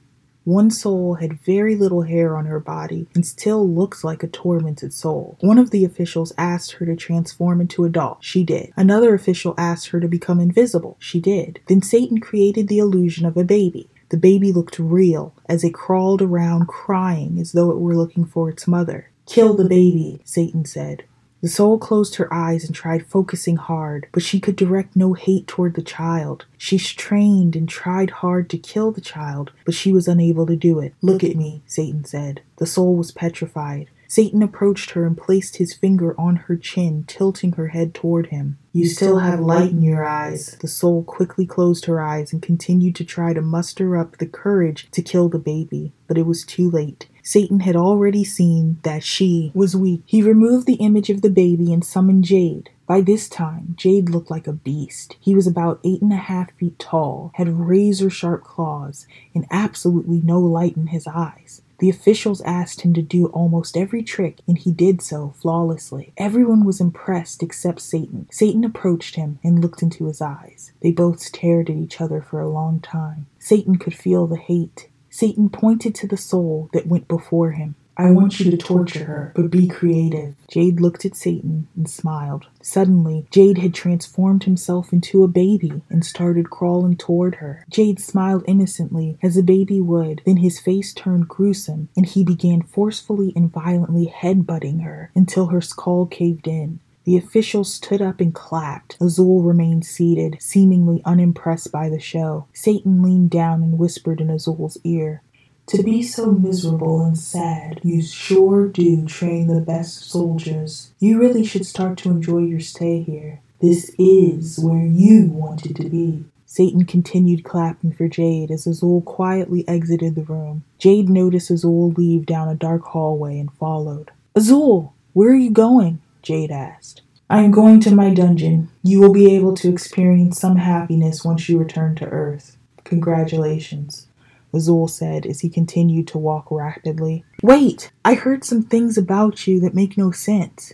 One 0.50 0.72
soul 0.72 1.14
had 1.14 1.40
very 1.44 1.76
little 1.76 2.02
hair 2.02 2.36
on 2.36 2.46
her 2.46 2.58
body 2.58 3.06
and 3.14 3.24
still 3.24 3.64
looks 3.68 4.02
like 4.02 4.24
a 4.24 4.26
tormented 4.26 4.92
soul. 4.92 5.36
One 5.38 5.58
of 5.58 5.70
the 5.70 5.84
officials 5.84 6.32
asked 6.36 6.72
her 6.72 6.86
to 6.86 6.96
transform 6.96 7.60
into 7.60 7.84
a 7.84 7.88
doll. 7.88 8.18
She 8.20 8.42
did. 8.42 8.72
Another 8.76 9.14
official 9.14 9.54
asked 9.56 9.90
her 9.90 10.00
to 10.00 10.08
become 10.08 10.40
invisible. 10.40 10.96
She 10.98 11.20
did. 11.20 11.60
Then 11.68 11.82
Satan 11.82 12.18
created 12.18 12.66
the 12.66 12.80
illusion 12.80 13.26
of 13.26 13.36
a 13.36 13.44
baby. 13.44 13.90
The 14.08 14.16
baby 14.16 14.50
looked 14.50 14.80
real 14.80 15.36
as 15.48 15.62
it 15.62 15.72
crawled 15.72 16.20
around 16.20 16.66
crying 16.66 17.38
as 17.38 17.52
though 17.52 17.70
it 17.70 17.78
were 17.78 17.94
looking 17.94 18.24
for 18.24 18.50
its 18.50 18.66
mother. 18.66 19.08
Kill 19.26 19.54
the 19.54 19.68
baby, 19.68 20.20
Satan 20.24 20.64
said. 20.64 21.04
The 21.42 21.48
soul 21.48 21.78
closed 21.78 22.16
her 22.16 22.32
eyes 22.32 22.64
and 22.64 22.74
tried 22.74 23.06
focusing 23.06 23.56
hard, 23.56 24.06
but 24.12 24.22
she 24.22 24.40
could 24.40 24.56
direct 24.56 24.94
no 24.94 25.14
hate 25.14 25.46
toward 25.46 25.74
the 25.74 25.82
child. 25.82 26.44
She 26.58 26.76
strained 26.76 27.56
and 27.56 27.68
tried 27.68 28.10
hard 28.10 28.50
to 28.50 28.58
kill 28.58 28.92
the 28.92 29.00
child, 29.00 29.50
but 29.64 29.74
she 29.74 29.92
was 29.92 30.06
unable 30.06 30.46
to 30.46 30.56
do 30.56 30.80
it. 30.80 30.94
Look 31.00 31.24
at 31.24 31.36
me, 31.36 31.62
Satan 31.66 32.04
said. 32.04 32.42
The 32.58 32.66
soul 32.66 32.94
was 32.96 33.10
petrified. 33.10 33.88
Satan 34.10 34.42
approached 34.42 34.90
her 34.90 35.06
and 35.06 35.16
placed 35.16 35.58
his 35.58 35.72
finger 35.72 36.18
on 36.18 36.34
her 36.34 36.56
chin, 36.56 37.04
tilting 37.06 37.52
her 37.52 37.68
head 37.68 37.94
toward 37.94 38.26
him. 38.26 38.58
You 38.72 38.88
still 38.88 39.20
have 39.20 39.38
light 39.38 39.70
in 39.70 39.82
your 39.82 40.04
eyes. 40.04 40.56
The 40.60 40.66
soul 40.66 41.04
quickly 41.04 41.46
closed 41.46 41.84
her 41.84 42.02
eyes 42.02 42.32
and 42.32 42.42
continued 42.42 42.96
to 42.96 43.04
try 43.04 43.32
to 43.32 43.40
muster 43.40 43.96
up 43.96 44.18
the 44.18 44.26
courage 44.26 44.88
to 44.90 45.00
kill 45.00 45.28
the 45.28 45.38
baby, 45.38 45.92
but 46.08 46.18
it 46.18 46.26
was 46.26 46.44
too 46.44 46.68
late. 46.68 47.06
Satan 47.22 47.60
had 47.60 47.76
already 47.76 48.24
seen 48.24 48.78
that 48.82 49.02
she 49.02 49.52
was 49.54 49.76
weak. 49.76 50.02
He 50.06 50.22
removed 50.22 50.66
the 50.66 50.74
image 50.74 51.10
of 51.10 51.22
the 51.22 51.30
baby 51.30 51.72
and 51.72 51.84
summoned 51.84 52.24
Jade. 52.24 52.70
By 52.86 53.00
this 53.02 53.28
time, 53.28 53.74
Jade 53.76 54.10
looked 54.10 54.30
like 54.30 54.48
a 54.48 54.52
beast. 54.52 55.16
He 55.20 55.34
was 55.34 55.46
about 55.46 55.80
eight 55.84 56.02
and 56.02 56.12
a 56.12 56.16
half 56.16 56.50
feet 56.54 56.78
tall, 56.78 57.30
had 57.34 57.48
razor 57.48 58.10
sharp 58.10 58.42
claws, 58.42 59.06
and 59.32 59.46
absolutely 59.50 60.20
no 60.24 60.40
light 60.40 60.76
in 60.76 60.88
his 60.88 61.06
eyes. 61.06 61.62
The 61.78 61.88
officials 61.88 62.42
asked 62.42 62.82
him 62.82 62.92
to 62.94 63.00
do 63.00 63.26
almost 63.26 63.74
every 63.74 64.02
trick, 64.02 64.40
and 64.46 64.58
he 64.58 64.70
did 64.70 65.00
so 65.00 65.32
flawlessly. 65.40 66.12
Everyone 66.18 66.64
was 66.64 66.80
impressed 66.80 67.42
except 67.42 67.80
Satan. 67.80 68.28
Satan 68.30 68.64
approached 68.64 69.14
him 69.14 69.38
and 69.42 69.62
looked 69.62 69.82
into 69.82 70.04
his 70.04 70.20
eyes. 70.20 70.72
They 70.82 70.90
both 70.90 71.20
stared 71.20 71.70
at 71.70 71.76
each 71.76 72.00
other 72.00 72.20
for 72.20 72.40
a 72.40 72.50
long 72.50 72.80
time. 72.80 73.26
Satan 73.38 73.76
could 73.76 73.94
feel 73.94 74.26
the 74.26 74.36
hate. 74.36 74.88
Satan 75.10 75.50
pointed 75.50 75.94
to 75.96 76.06
the 76.06 76.16
soul 76.16 76.70
that 76.72 76.86
went 76.86 77.08
before 77.08 77.50
him. 77.52 77.74
I 77.96 78.12
want 78.12 78.40
you 78.40 78.50
to 78.50 78.56
torture 78.56 79.04
her, 79.04 79.32
but 79.36 79.50
be 79.50 79.68
creative. 79.68 80.34
Jade 80.48 80.80
looked 80.80 81.04
at 81.04 81.16
Satan 81.16 81.68
and 81.76 81.90
smiled. 81.90 82.46
Suddenly, 82.62 83.26
Jade 83.30 83.58
had 83.58 83.74
transformed 83.74 84.44
himself 84.44 84.90
into 84.90 85.22
a 85.22 85.28
baby 85.28 85.82
and 85.90 86.02
started 86.02 86.48
crawling 86.48 86.96
toward 86.96 87.34
her. 87.36 87.66
Jade 87.68 88.00
smiled 88.00 88.44
innocently, 88.46 89.18
as 89.22 89.36
a 89.36 89.42
baby 89.42 89.82
would, 89.82 90.22
then 90.24 90.38
his 90.38 90.58
face 90.58 90.94
turned 90.94 91.28
gruesome, 91.28 91.90
and 91.94 92.06
he 92.06 92.24
began 92.24 92.62
forcefully 92.62 93.34
and 93.36 93.52
violently 93.52 94.06
headbutting 94.06 94.82
her 94.82 95.10
until 95.14 95.48
her 95.48 95.60
skull 95.60 96.06
caved 96.06 96.48
in. 96.48 96.80
The 97.04 97.16
officials 97.16 97.72
stood 97.72 98.02
up 98.02 98.20
and 98.20 98.34
clapped. 98.34 98.96
Azul 99.00 99.42
remained 99.42 99.86
seated, 99.86 100.36
seemingly 100.40 101.02
unimpressed 101.04 101.72
by 101.72 101.88
the 101.88 102.00
show. 102.00 102.46
Satan 102.52 103.02
leaned 103.02 103.30
down 103.30 103.62
and 103.62 103.78
whispered 103.78 104.20
in 104.20 104.30
Azul's 104.30 104.78
ear, 104.84 105.22
to 105.70 105.84
be 105.84 106.02
so 106.02 106.32
miserable 106.32 107.00
and 107.00 107.16
sad, 107.16 107.80
you 107.84 108.02
sure 108.02 108.66
do 108.66 109.06
train 109.06 109.46
the 109.46 109.60
best 109.60 110.10
soldiers. 110.10 110.92
You 110.98 111.20
really 111.20 111.44
should 111.44 111.64
start 111.64 111.96
to 111.98 112.10
enjoy 112.10 112.38
your 112.38 112.58
stay 112.58 113.02
here. 113.02 113.40
This 113.60 113.94
is 113.96 114.58
where 114.58 114.84
you 114.84 115.26
wanted 115.26 115.76
to 115.76 115.88
be. 115.88 116.24
Satan 116.44 116.86
continued 116.86 117.44
clapping 117.44 117.92
for 117.92 118.08
Jade 118.08 118.50
as 118.50 118.66
Azul 118.66 119.02
quietly 119.02 119.62
exited 119.68 120.16
the 120.16 120.24
room. 120.24 120.64
Jade 120.78 121.08
noticed 121.08 121.52
Azul 121.52 121.92
leave 121.92 122.26
down 122.26 122.48
a 122.48 122.56
dark 122.56 122.82
hallway 122.82 123.38
and 123.38 123.52
followed. 123.52 124.10
Azul, 124.34 124.92
where 125.12 125.30
are 125.30 125.36
you 125.36 125.50
going? 125.50 126.00
Jade 126.22 126.50
asked. 126.50 127.02
I 127.28 127.42
am 127.42 127.52
going 127.52 127.80
to 127.80 127.94
my 127.94 128.12
dungeon. 128.12 128.70
You 128.82 129.00
will 129.00 129.12
be 129.12 129.34
able 129.34 129.54
to 129.54 129.68
experience 129.68 130.40
some 130.40 130.56
happiness 130.56 131.24
once 131.24 131.48
you 131.48 131.58
return 131.58 131.94
to 131.96 132.06
Earth. 132.06 132.56
Congratulations. 132.84 134.08
Azul 134.52 134.88
said 134.88 135.26
as 135.26 135.40
he 135.40 135.48
continued 135.48 136.08
to 136.08 136.18
walk 136.18 136.50
rapidly. 136.50 137.24
Wait! 137.42 137.92
I 138.04 138.14
heard 138.14 138.44
some 138.44 138.62
things 138.62 138.98
about 138.98 139.46
you 139.46 139.60
that 139.60 139.74
make 139.74 139.96
no 139.96 140.10
sense. 140.10 140.72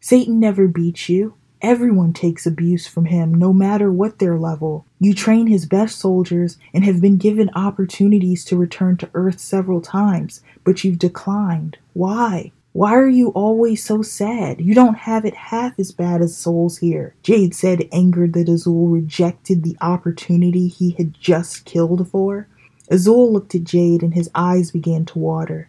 Satan 0.00 0.40
never 0.40 0.66
beats 0.66 1.08
you. 1.08 1.34
Everyone 1.62 2.12
takes 2.12 2.44
abuse 2.44 2.88
from 2.88 3.04
him, 3.04 3.32
no 3.32 3.52
matter 3.52 3.92
what 3.92 4.18
their 4.18 4.36
level. 4.36 4.84
You 4.98 5.14
train 5.14 5.46
his 5.46 5.64
best 5.64 6.00
soldiers 6.00 6.58
and 6.74 6.84
have 6.84 7.00
been 7.00 7.18
given 7.18 7.50
opportunities 7.54 8.44
to 8.46 8.56
return 8.56 8.96
to 8.96 9.10
Earth 9.14 9.38
several 9.38 9.80
times, 9.80 10.40
but 10.64 10.82
you've 10.82 10.98
declined. 10.98 11.78
Why? 11.92 12.50
Why 12.74 12.94
are 12.94 13.08
you 13.08 13.28
always 13.30 13.84
so 13.84 14.00
sad? 14.00 14.62
You 14.62 14.74
don't 14.74 14.96
have 14.96 15.26
it 15.26 15.34
half 15.34 15.78
as 15.78 15.92
bad 15.92 16.22
as 16.22 16.34
souls 16.36 16.78
here. 16.78 17.14
Jade 17.22 17.54
said, 17.54 17.86
angered 17.92 18.32
that 18.32 18.48
Azul 18.48 18.88
rejected 18.88 19.62
the 19.62 19.76
opportunity 19.82 20.68
he 20.68 20.92
had 20.92 21.12
just 21.12 21.66
killed 21.66 22.08
for. 22.08 22.48
Azul 22.88 23.30
looked 23.30 23.54
at 23.54 23.64
Jade 23.64 24.02
and 24.02 24.14
his 24.14 24.30
eyes 24.34 24.70
began 24.70 25.04
to 25.06 25.18
water. 25.18 25.68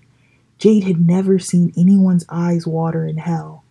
Jade 0.57 0.86
had 0.86 1.05
never 1.05 1.39
seen 1.39 1.74
anyone's 1.75 2.25
eyes 2.29 2.65
water 2.65 3.05
in 3.05 3.17
hell. 3.17 3.65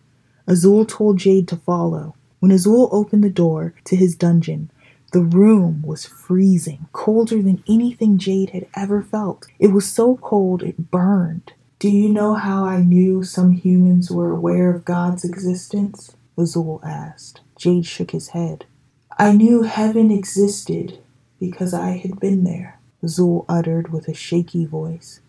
Azul 0.47 0.85
told 0.85 1.19
Jade 1.19 1.49
to 1.49 1.57
follow. 1.57 2.15
When 2.41 2.51
Azul 2.51 2.91
opened 2.93 3.25
the 3.25 3.31
door 3.31 3.73
to 3.85 3.97
his 3.97 4.15
dungeon, 4.15 4.71
the 5.13 5.23
room 5.23 5.83
was 5.83 6.05
freezing, 6.05 6.87
colder 6.93 7.41
than 7.41 7.65
anything 7.67 8.19
Jade 8.19 8.51
had 8.51 8.67
ever 8.77 9.03
felt. 9.03 9.47
It 9.59 9.69
was 9.69 9.91
so 9.91 10.17
cold 10.17 10.63
it 10.63 10.91
burned. 10.91 11.53
Do 11.83 11.91
you 11.91 12.11
know 12.11 12.35
how 12.35 12.65
I 12.65 12.81
knew 12.81 13.25
some 13.25 13.51
humans 13.51 14.09
were 14.09 14.31
aware 14.31 14.71
of 14.73 14.85
God's 14.85 15.25
existence? 15.25 16.15
Azul 16.39 16.81
asked. 16.85 17.41
Jade 17.57 17.87
shook 17.87 18.13
his 18.13 18.29
head. 18.29 18.67
I 19.19 19.33
knew 19.33 19.63
heaven 19.63 20.13
existed 20.13 21.01
because 21.41 21.75
I 21.75 21.97
had 21.97 22.21
been 22.21 22.45
there. 22.45 22.79
Azul 23.03 23.45
uttered 23.49 23.93
with 23.93 24.07
a 24.07 24.15
shaky 24.15 24.65
voice. 24.65 25.23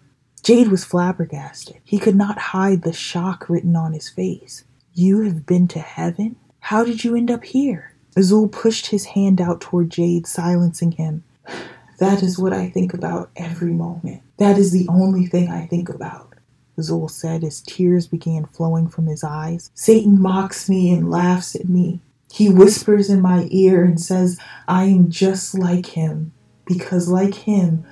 Jade 0.43 0.67
was 0.67 0.85
flabbergasted. 0.85 1.77
He 1.83 1.97
could 1.97 2.15
not 2.15 2.37
hide 2.37 2.83
the 2.83 2.93
shock 2.93 3.49
written 3.49 3.75
on 3.75 3.93
his 3.93 4.09
face. 4.09 4.63
You 4.93 5.21
have 5.21 5.47
been 5.47 5.67
to 5.69 5.79
heaven? 5.79 6.35
How 6.59 6.83
did 6.83 7.03
you 7.03 7.15
end 7.15 7.31
up 7.31 7.45
here? 7.45 7.95
Azul 8.15 8.47
pushed 8.47 8.91
his 8.91 9.05
hand 9.05 9.41
out 9.41 9.59
toward 9.59 9.89
Jade, 9.89 10.27
silencing 10.27 10.91
him. 10.91 11.23
That 11.99 12.21
is 12.21 12.37
what 12.37 12.51
I 12.53 12.69
think 12.69 12.93
about 12.93 13.29
every 13.37 13.71
moment. 13.71 14.23
That 14.37 14.57
is 14.57 14.71
the 14.71 14.87
only 14.89 15.25
thing 15.25 15.49
I 15.49 15.67
think 15.67 15.87
about. 15.87 16.32
Azul 16.77 17.07
said 17.07 17.43
as 17.43 17.61
tears 17.61 18.07
began 18.07 18.45
flowing 18.45 18.87
from 18.87 19.07
his 19.07 19.23
eyes. 19.23 19.71
Satan 19.73 20.21
mocks 20.21 20.69
me 20.69 20.91
and 20.91 21.09
laughs 21.09 21.55
at 21.55 21.69
me. 21.69 22.01
He 22.31 22.49
whispers 22.49 23.09
in 23.09 23.21
my 23.21 23.47
ear 23.51 23.83
and 23.83 24.01
says 24.01 24.39
I 24.67 24.85
am 24.85 25.09
just 25.09 25.57
like 25.57 25.85
him 25.85 26.33
because, 26.65 27.07
like 27.07 27.35
him, 27.35 27.85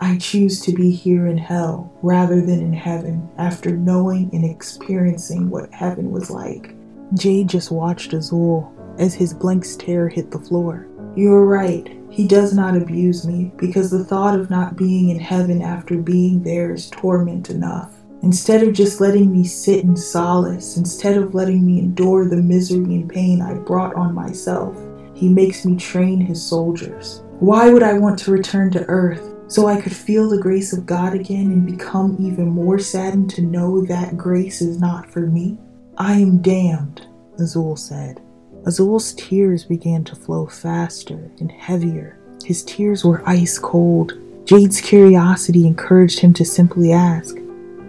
I 0.00 0.18
choose 0.18 0.60
to 0.60 0.72
be 0.72 0.92
here 0.92 1.26
in 1.26 1.38
hell 1.38 1.92
rather 2.02 2.40
than 2.40 2.60
in 2.60 2.72
heaven 2.72 3.28
after 3.36 3.76
knowing 3.76 4.30
and 4.32 4.44
experiencing 4.44 5.50
what 5.50 5.74
heaven 5.74 6.12
was 6.12 6.30
like. 6.30 6.76
Jade 7.14 7.48
just 7.48 7.72
watched 7.72 8.12
Azul 8.12 8.72
as 8.98 9.14
his 9.14 9.34
blank 9.34 9.64
stare 9.64 10.08
hit 10.08 10.30
the 10.30 10.38
floor. 10.38 10.86
You're 11.16 11.44
right, 11.44 11.90
he 12.10 12.28
does 12.28 12.54
not 12.54 12.76
abuse 12.76 13.26
me 13.26 13.50
because 13.56 13.90
the 13.90 14.04
thought 14.04 14.38
of 14.38 14.50
not 14.50 14.76
being 14.76 15.08
in 15.08 15.18
heaven 15.18 15.60
after 15.60 15.96
being 15.96 16.44
there 16.44 16.72
is 16.72 16.90
torment 16.90 17.50
enough. 17.50 17.97
Instead 18.22 18.62
of 18.62 18.74
just 18.74 19.00
letting 19.00 19.30
me 19.30 19.44
sit 19.44 19.84
in 19.84 19.96
solace, 19.96 20.76
instead 20.76 21.16
of 21.16 21.34
letting 21.34 21.64
me 21.64 21.78
endure 21.78 22.28
the 22.28 22.36
misery 22.36 22.96
and 22.96 23.08
pain 23.08 23.40
I 23.40 23.54
brought 23.54 23.94
on 23.94 24.14
myself, 24.14 24.76
he 25.14 25.28
makes 25.28 25.64
me 25.64 25.76
train 25.76 26.20
his 26.20 26.42
soldiers. 26.42 27.22
Why 27.38 27.70
would 27.70 27.82
I 27.82 27.94
want 27.94 28.18
to 28.20 28.32
return 28.32 28.70
to 28.72 28.84
earth? 28.86 29.34
So 29.46 29.66
I 29.66 29.80
could 29.80 29.94
feel 29.94 30.28
the 30.28 30.38
grace 30.38 30.72
of 30.72 30.84
God 30.84 31.14
again 31.14 31.46
and 31.46 31.64
become 31.64 32.16
even 32.20 32.48
more 32.48 32.78
saddened 32.78 33.30
to 33.30 33.42
know 33.42 33.84
that 33.86 34.16
grace 34.16 34.60
is 34.60 34.78
not 34.78 35.10
for 35.10 35.20
me? 35.20 35.58
I 35.96 36.14
am 36.14 36.42
damned, 36.42 37.06
Azul 37.38 37.76
said. 37.76 38.20
Azul's 38.66 39.14
tears 39.14 39.64
began 39.64 40.04
to 40.04 40.16
flow 40.16 40.46
faster 40.46 41.30
and 41.38 41.50
heavier. 41.50 42.18
His 42.44 42.62
tears 42.64 43.04
were 43.04 43.26
ice 43.26 43.58
cold. 43.58 44.12
Jade's 44.44 44.80
curiosity 44.80 45.66
encouraged 45.66 46.18
him 46.18 46.34
to 46.34 46.44
simply 46.44 46.92
ask, 46.92 47.36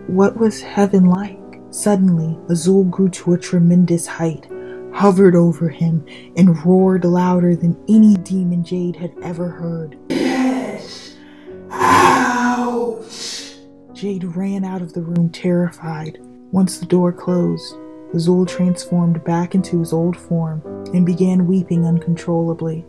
What 0.10 0.38
was 0.38 0.60
heaven 0.60 1.06
like? 1.06 1.38
Suddenly, 1.70 2.40
Azul 2.50 2.86
grew 2.86 3.10
to 3.10 3.34
a 3.34 3.38
tremendous 3.38 4.08
height, 4.08 4.48
hovered 4.92 5.36
over 5.36 5.70
him, 5.70 6.04
and 6.36 6.66
roared 6.66 7.06
louder 7.06 7.56
than 7.56 7.78
any 7.88 8.16
demon 8.16 8.64
Jade 8.64 8.96
had 8.96 9.14
ever 9.22 9.50
heard. 9.50 10.00
Yes! 10.10 11.16
Ouch! 11.70 13.54
Jade 13.94 14.24
ran 14.36 14.66
out 14.66 14.82
of 14.82 14.94
the 14.94 15.04
room 15.04 15.30
terrified. 15.30 16.18
Once 16.52 16.80
the 16.80 16.88
door 16.88 17.14
closed, 17.14 17.76
Azul 18.12 18.48
transformed 18.48 19.24
back 19.24 19.54
into 19.54 19.78
his 19.78 19.94
old 19.94 20.18
form 20.18 20.64
and 20.92 21.06
began 21.06 21.46
weeping 21.46 21.86
uncontrollably. 21.86 22.84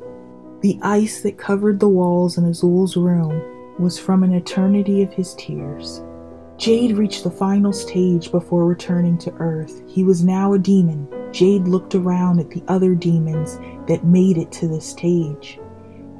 The 0.62 0.80
ice 0.80 1.20
that 1.20 1.36
covered 1.36 1.80
the 1.80 1.88
walls 1.88 2.38
in 2.38 2.46
Azul's 2.46 2.96
room 2.96 3.42
was 3.78 3.98
from 3.98 4.22
an 4.22 4.32
eternity 4.32 5.02
of 5.02 5.12
his 5.12 5.34
tears. 5.34 6.00
Jade 6.60 6.98
reached 6.98 7.24
the 7.24 7.30
final 7.30 7.72
stage 7.72 8.30
before 8.30 8.66
returning 8.66 9.16
to 9.16 9.32
Earth. 9.38 9.82
He 9.86 10.04
was 10.04 10.22
now 10.22 10.52
a 10.52 10.58
demon. 10.58 11.08
Jade 11.32 11.66
looked 11.66 11.94
around 11.94 12.38
at 12.38 12.50
the 12.50 12.62
other 12.68 12.94
demons 12.94 13.58
that 13.88 14.04
made 14.04 14.36
it 14.36 14.52
to 14.52 14.68
the 14.68 14.78
stage. 14.78 15.58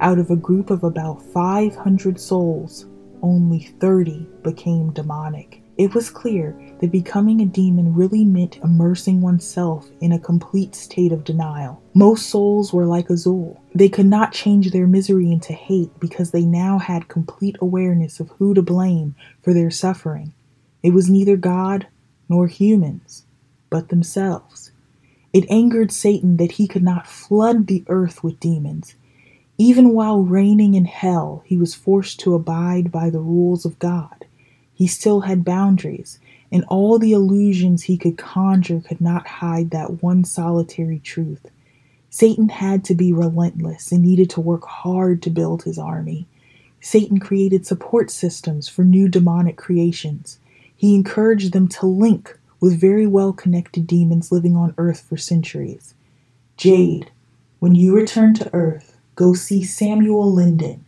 Out 0.01 0.19
of 0.19 0.31
a 0.31 0.37
group 0.37 0.71
of 0.71 0.83
about 0.83 1.21
500 1.21 2.19
souls, 2.19 2.87
only 3.21 3.59
30 3.81 4.27
became 4.43 4.95
demonic. 4.95 5.60
It 5.81 5.95
was 5.95 6.11
clear 6.11 6.55
that 6.81 6.93
becoming 6.93 7.41
a 7.41 7.47
demon 7.47 7.95
really 7.95 8.23
meant 8.23 8.59
immersing 8.59 9.23
oneself 9.23 9.89
in 10.03 10.13
a 10.13 10.19
complete 10.19 10.75
state 10.75 11.11
of 11.11 11.25
denial. 11.25 11.83
Most 11.95 12.29
souls 12.29 12.71
were 12.71 12.85
like 12.85 13.09
Azul. 13.09 13.59
They 13.75 13.89
could 13.89 14.05
not 14.05 14.35
change 14.35 14.73
their 14.73 14.87
misery 14.87 15.33
into 15.33 15.55
hate 15.55 15.99
because 15.99 16.33
they 16.33 16.45
now 16.45 16.77
had 16.77 17.09
complete 17.09 17.57
awareness 17.63 18.21
of 18.21 18.29
who 18.33 18.53
to 18.53 18.61
blame 18.61 19.15
for 19.41 19.55
their 19.55 19.71
suffering. 19.71 20.35
It 20.83 20.93
was 20.93 21.09
neither 21.09 21.39
God 21.39 21.87
nor 22.29 22.47
humans, 22.47 23.25
but 23.71 23.89
themselves. 23.89 24.73
It 25.33 25.47
angered 25.49 25.93
Satan 25.93 26.37
that 26.37 26.53
he 26.53 26.69
could 26.69 26.83
not 26.83 27.07
flood 27.07 27.69
the 27.69 27.85
earth 27.89 28.23
with 28.23 28.39
demons. 28.39 28.97
Even 29.57 29.95
while 29.95 30.21
reigning 30.21 30.75
in 30.75 30.85
hell, 30.85 31.43
he 31.47 31.57
was 31.57 31.75
forced 31.75 32.21
to 32.21 32.35
abide 32.35 32.93
by 32.93 33.09
the 33.09 33.21
rules 33.21 33.65
of 33.65 33.79
God. 33.79 34.20
He 34.81 34.87
still 34.87 35.21
had 35.21 35.45
boundaries, 35.45 36.19
and 36.51 36.65
all 36.65 36.99
the 36.99 37.13
illusions 37.13 37.83
he 37.83 37.99
could 37.99 38.17
conjure 38.17 38.81
could 38.81 38.99
not 38.99 39.27
hide 39.27 39.73
that 39.73 40.03
one 40.03 40.25
solitary 40.25 41.01
truth. 41.01 41.51
Satan 42.09 42.49
had 42.49 42.83
to 42.85 42.95
be 42.95 43.13
relentless 43.13 43.93
and 43.93 44.01
needed 44.01 44.31
to 44.31 44.41
work 44.41 44.65
hard 44.65 45.21
to 45.21 45.29
build 45.29 45.65
his 45.65 45.77
army. 45.79 46.27
Satan 46.81 47.21
created 47.21 47.67
support 47.67 48.11
systems 48.11 48.71
for 48.71 48.83
new 48.83 49.07
demonic 49.07 49.59
creations. 49.59 50.39
He 50.75 50.95
encouraged 50.95 51.53
them 51.53 51.69
to 51.69 51.85
link 51.85 52.39
with 52.59 52.81
very 52.81 53.07
well 53.07 53.35
connected 53.35 53.87
demons 53.87 54.33
living 54.33 54.57
on 54.57 54.73
Earth 54.79 55.03
for 55.03 55.19
centuries. 55.19 55.93
Jade, 56.57 57.11
when 57.59 57.75
you 57.75 57.95
return 57.95 58.33
to 58.33 58.55
Earth, 58.55 58.97
go 59.15 59.35
see 59.35 59.63
Samuel 59.63 60.33
Linden. 60.33 60.87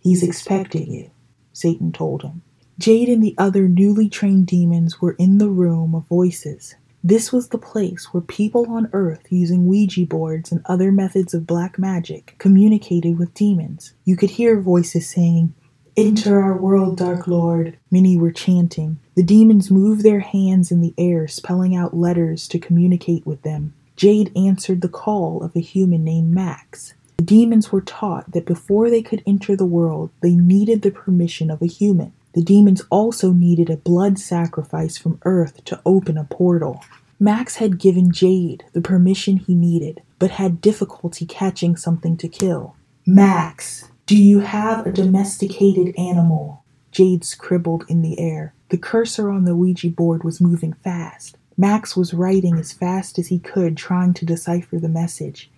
He's 0.00 0.22
expecting 0.22 0.90
you, 0.90 1.10
Satan 1.52 1.92
told 1.92 2.22
him. 2.22 2.40
Jade 2.76 3.08
and 3.08 3.22
the 3.22 3.36
other 3.38 3.68
newly 3.68 4.08
trained 4.08 4.48
demons 4.48 5.00
were 5.00 5.12
in 5.12 5.38
the 5.38 5.48
room 5.48 5.94
of 5.94 6.08
voices. 6.08 6.74
This 7.04 7.32
was 7.32 7.48
the 7.48 7.58
place 7.58 8.06
where 8.06 8.20
people 8.20 8.66
on 8.68 8.90
Earth 8.92 9.26
using 9.30 9.66
Ouija 9.66 10.06
boards 10.06 10.50
and 10.50 10.60
other 10.64 10.90
methods 10.90 11.34
of 11.34 11.46
black 11.46 11.78
magic 11.78 12.34
communicated 12.38 13.16
with 13.16 13.34
demons. 13.34 13.92
You 14.04 14.16
could 14.16 14.30
hear 14.30 14.60
voices 14.60 15.08
saying, 15.08 15.54
Enter 15.96 16.40
our 16.40 16.56
world, 16.56 16.96
Dark 16.96 17.28
Lord. 17.28 17.78
Many 17.92 18.16
were 18.16 18.32
chanting. 18.32 18.98
The 19.14 19.22
demons 19.22 19.70
moved 19.70 20.02
their 20.02 20.18
hands 20.18 20.72
in 20.72 20.80
the 20.80 20.94
air, 20.98 21.28
spelling 21.28 21.76
out 21.76 21.96
letters 21.96 22.48
to 22.48 22.58
communicate 22.58 23.24
with 23.24 23.42
them. 23.42 23.74
Jade 23.94 24.32
answered 24.36 24.80
the 24.80 24.88
call 24.88 25.44
of 25.44 25.54
a 25.54 25.60
human 25.60 26.02
named 26.02 26.34
Max. 26.34 26.94
The 27.18 27.24
demons 27.24 27.70
were 27.70 27.82
taught 27.82 28.32
that 28.32 28.46
before 28.46 28.90
they 28.90 29.02
could 29.02 29.22
enter 29.24 29.54
the 29.54 29.64
world, 29.64 30.10
they 30.20 30.34
needed 30.34 30.82
the 30.82 30.90
permission 30.90 31.48
of 31.48 31.62
a 31.62 31.66
human. 31.66 32.12
The 32.34 32.42
demons 32.42 32.82
also 32.90 33.32
needed 33.32 33.70
a 33.70 33.76
blood 33.76 34.18
sacrifice 34.18 34.98
from 34.98 35.20
Earth 35.24 35.64
to 35.66 35.80
open 35.86 36.18
a 36.18 36.24
portal. 36.24 36.84
Max 37.20 37.56
had 37.56 37.78
given 37.78 38.12
Jade 38.12 38.64
the 38.72 38.80
permission 38.80 39.36
he 39.36 39.54
needed, 39.54 40.02
but 40.18 40.32
had 40.32 40.60
difficulty 40.60 41.26
catching 41.26 41.76
something 41.76 42.16
to 42.16 42.28
kill. 42.28 42.74
Max, 43.06 43.88
do 44.06 44.16
you 44.16 44.40
have 44.40 44.86
a 44.86 44.92
domesticated 44.92 45.94
animal? 45.96 46.64
Jade 46.90 47.24
scribbled 47.24 47.84
in 47.88 48.02
the 48.02 48.18
air. 48.18 48.52
The 48.68 48.78
cursor 48.78 49.30
on 49.30 49.44
the 49.44 49.54
Ouija 49.54 49.88
board 49.90 50.24
was 50.24 50.40
moving 50.40 50.72
fast. 50.72 51.36
Max 51.56 51.96
was 51.96 52.12
writing 52.12 52.58
as 52.58 52.72
fast 52.72 53.18
as 53.18 53.28
he 53.28 53.38
could, 53.38 53.76
trying 53.76 54.12
to 54.14 54.26
decipher 54.26 54.78
the 54.78 54.88
message. 54.88 55.50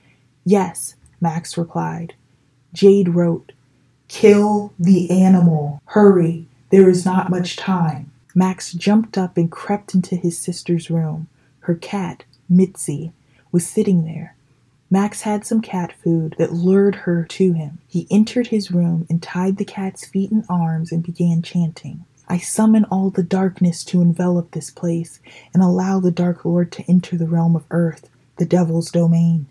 Yes, 0.45 0.95
Max 1.21 1.57
replied. 1.57 2.15
Jade 2.75 3.09
wrote, 3.09 3.53
Kill 4.09 4.75
the 4.79 5.11
animal. 5.11 5.81
Hurry. 5.87 6.47
There 6.71 6.89
is 6.89 7.05
not 7.05 7.31
much 7.31 7.57
time. 7.57 8.11
Max 8.35 8.73
jumped 8.73 9.17
up 9.17 9.37
and 9.37 9.51
crept 9.51 9.95
into 9.95 10.17
his 10.17 10.39
sister's 10.39 10.91
room. 10.91 11.29
Her 11.61 11.75
cat, 11.75 12.25
Mitzi, 12.49 13.13
was 13.53 13.67
sitting 13.67 14.05
there. 14.05 14.37
Max 14.91 15.23
had 15.23 15.45
some 15.45 15.61
cat 15.61 15.93
food 15.93 16.35
that 16.39 16.53
lured 16.53 16.95
her 16.95 17.25
to 17.25 17.53
him. 17.53 17.79
He 17.89 18.07
entered 18.11 18.49
his 18.49 18.71
room 18.71 19.07
and 19.09 19.23
tied 19.23 19.57
the 19.57 19.65
cat's 19.65 20.07
feet 20.07 20.31
and 20.31 20.45
arms 20.49 20.93
and 20.93 21.03
began 21.03 21.43
chanting. 21.43 22.05
I 22.29 22.39
summon 22.39 22.85
all 22.85 23.11
the 23.11 23.23
darkness 23.23 23.85
to 23.85 24.01
envelop 24.01 24.51
this 24.51 24.71
place 24.71 25.21
and 25.55 25.63
allow 25.63 26.01
the 26.01 26.11
Dark 26.11 26.45
Lord 26.45 26.73
to 26.73 26.85
enter 26.89 27.17
the 27.17 27.29
realm 27.29 27.55
of 27.55 27.65
earth, 27.71 28.09
the 28.39 28.45
devil's 28.45 28.91
domain. 28.91 29.47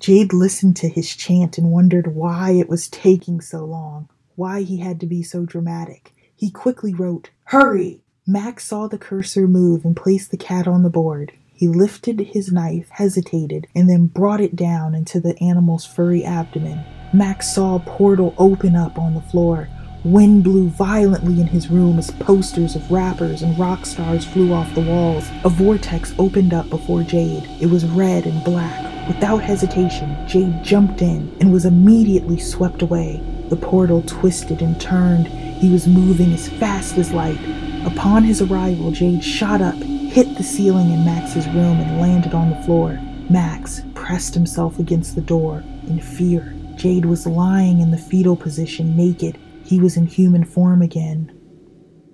Jade 0.00 0.32
listened 0.32 0.76
to 0.76 0.88
his 0.88 1.14
chant 1.14 1.58
and 1.58 1.70
wondered 1.70 2.14
why 2.14 2.50
it 2.52 2.68
was 2.68 2.88
taking 2.88 3.40
so 3.40 3.64
long, 3.64 4.08
why 4.34 4.62
he 4.62 4.78
had 4.78 4.98
to 5.00 5.06
be 5.06 5.22
so 5.22 5.44
dramatic. 5.44 6.12
He 6.38 6.52
quickly 6.52 6.94
wrote, 6.94 7.30
Hurry! 7.46 8.00
Max 8.24 8.64
saw 8.64 8.86
the 8.86 8.96
cursor 8.96 9.48
move 9.48 9.84
and 9.84 9.96
placed 9.96 10.30
the 10.30 10.36
cat 10.36 10.68
on 10.68 10.84
the 10.84 10.88
board. 10.88 11.32
He 11.52 11.66
lifted 11.66 12.20
his 12.20 12.52
knife, 12.52 12.90
hesitated, 12.90 13.66
and 13.74 13.90
then 13.90 14.06
brought 14.06 14.40
it 14.40 14.54
down 14.54 14.94
into 14.94 15.18
the 15.18 15.36
animal's 15.42 15.84
furry 15.84 16.24
abdomen. 16.24 16.84
Max 17.12 17.52
saw 17.52 17.74
a 17.74 17.80
portal 17.80 18.36
open 18.38 18.76
up 18.76 19.00
on 19.00 19.14
the 19.14 19.20
floor. 19.20 19.68
Wind 20.04 20.44
blew 20.44 20.68
violently 20.68 21.40
in 21.40 21.48
his 21.48 21.70
room 21.70 21.98
as 21.98 22.12
posters 22.12 22.76
of 22.76 22.88
rappers 22.88 23.42
and 23.42 23.58
rock 23.58 23.84
stars 23.84 24.24
flew 24.24 24.52
off 24.52 24.72
the 24.76 24.80
walls. 24.82 25.28
A 25.42 25.48
vortex 25.48 26.14
opened 26.20 26.54
up 26.54 26.70
before 26.70 27.02
Jade. 27.02 27.48
It 27.60 27.66
was 27.66 27.84
red 27.84 28.26
and 28.26 28.44
black. 28.44 29.08
Without 29.08 29.42
hesitation, 29.42 30.16
Jade 30.28 30.62
jumped 30.62 31.02
in 31.02 31.36
and 31.40 31.52
was 31.52 31.64
immediately 31.64 32.38
swept 32.38 32.82
away. 32.82 33.20
The 33.48 33.56
portal 33.56 34.02
twisted 34.06 34.62
and 34.62 34.80
turned. 34.80 35.28
He 35.28 35.70
was 35.70 35.86
moving 35.86 36.32
as 36.32 36.48
fast 36.48 36.98
as 36.98 37.12
light. 37.12 37.38
Upon 37.86 38.24
his 38.24 38.42
arrival, 38.42 38.90
Jade 38.90 39.24
shot 39.24 39.60
up, 39.60 39.76
hit 39.76 40.36
the 40.36 40.42
ceiling 40.42 40.90
in 40.90 41.04
Max's 41.04 41.46
room, 41.48 41.80
and 41.80 42.00
landed 42.00 42.34
on 42.34 42.50
the 42.50 42.62
floor. 42.62 43.00
Max 43.30 43.82
pressed 43.94 44.34
himself 44.34 44.78
against 44.78 45.14
the 45.14 45.20
door 45.20 45.64
in 45.86 46.00
fear. 46.00 46.54
Jade 46.76 47.06
was 47.06 47.26
lying 47.26 47.80
in 47.80 47.90
the 47.90 47.98
fetal 47.98 48.36
position, 48.36 48.96
naked. 48.96 49.38
He 49.64 49.80
was 49.80 49.96
in 49.96 50.06
human 50.06 50.44
form 50.44 50.80
again. 50.82 51.32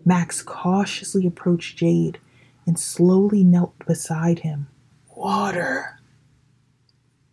Max 0.05 0.43
cautiously 0.43 1.27
approached 1.27 1.79
Jade 1.79 2.19
and 2.67 2.79
slowly 2.79 3.45
knelt 3.45 3.75
beside 3.87 4.41
him. 4.41 4.69
Water. 5.15 6.01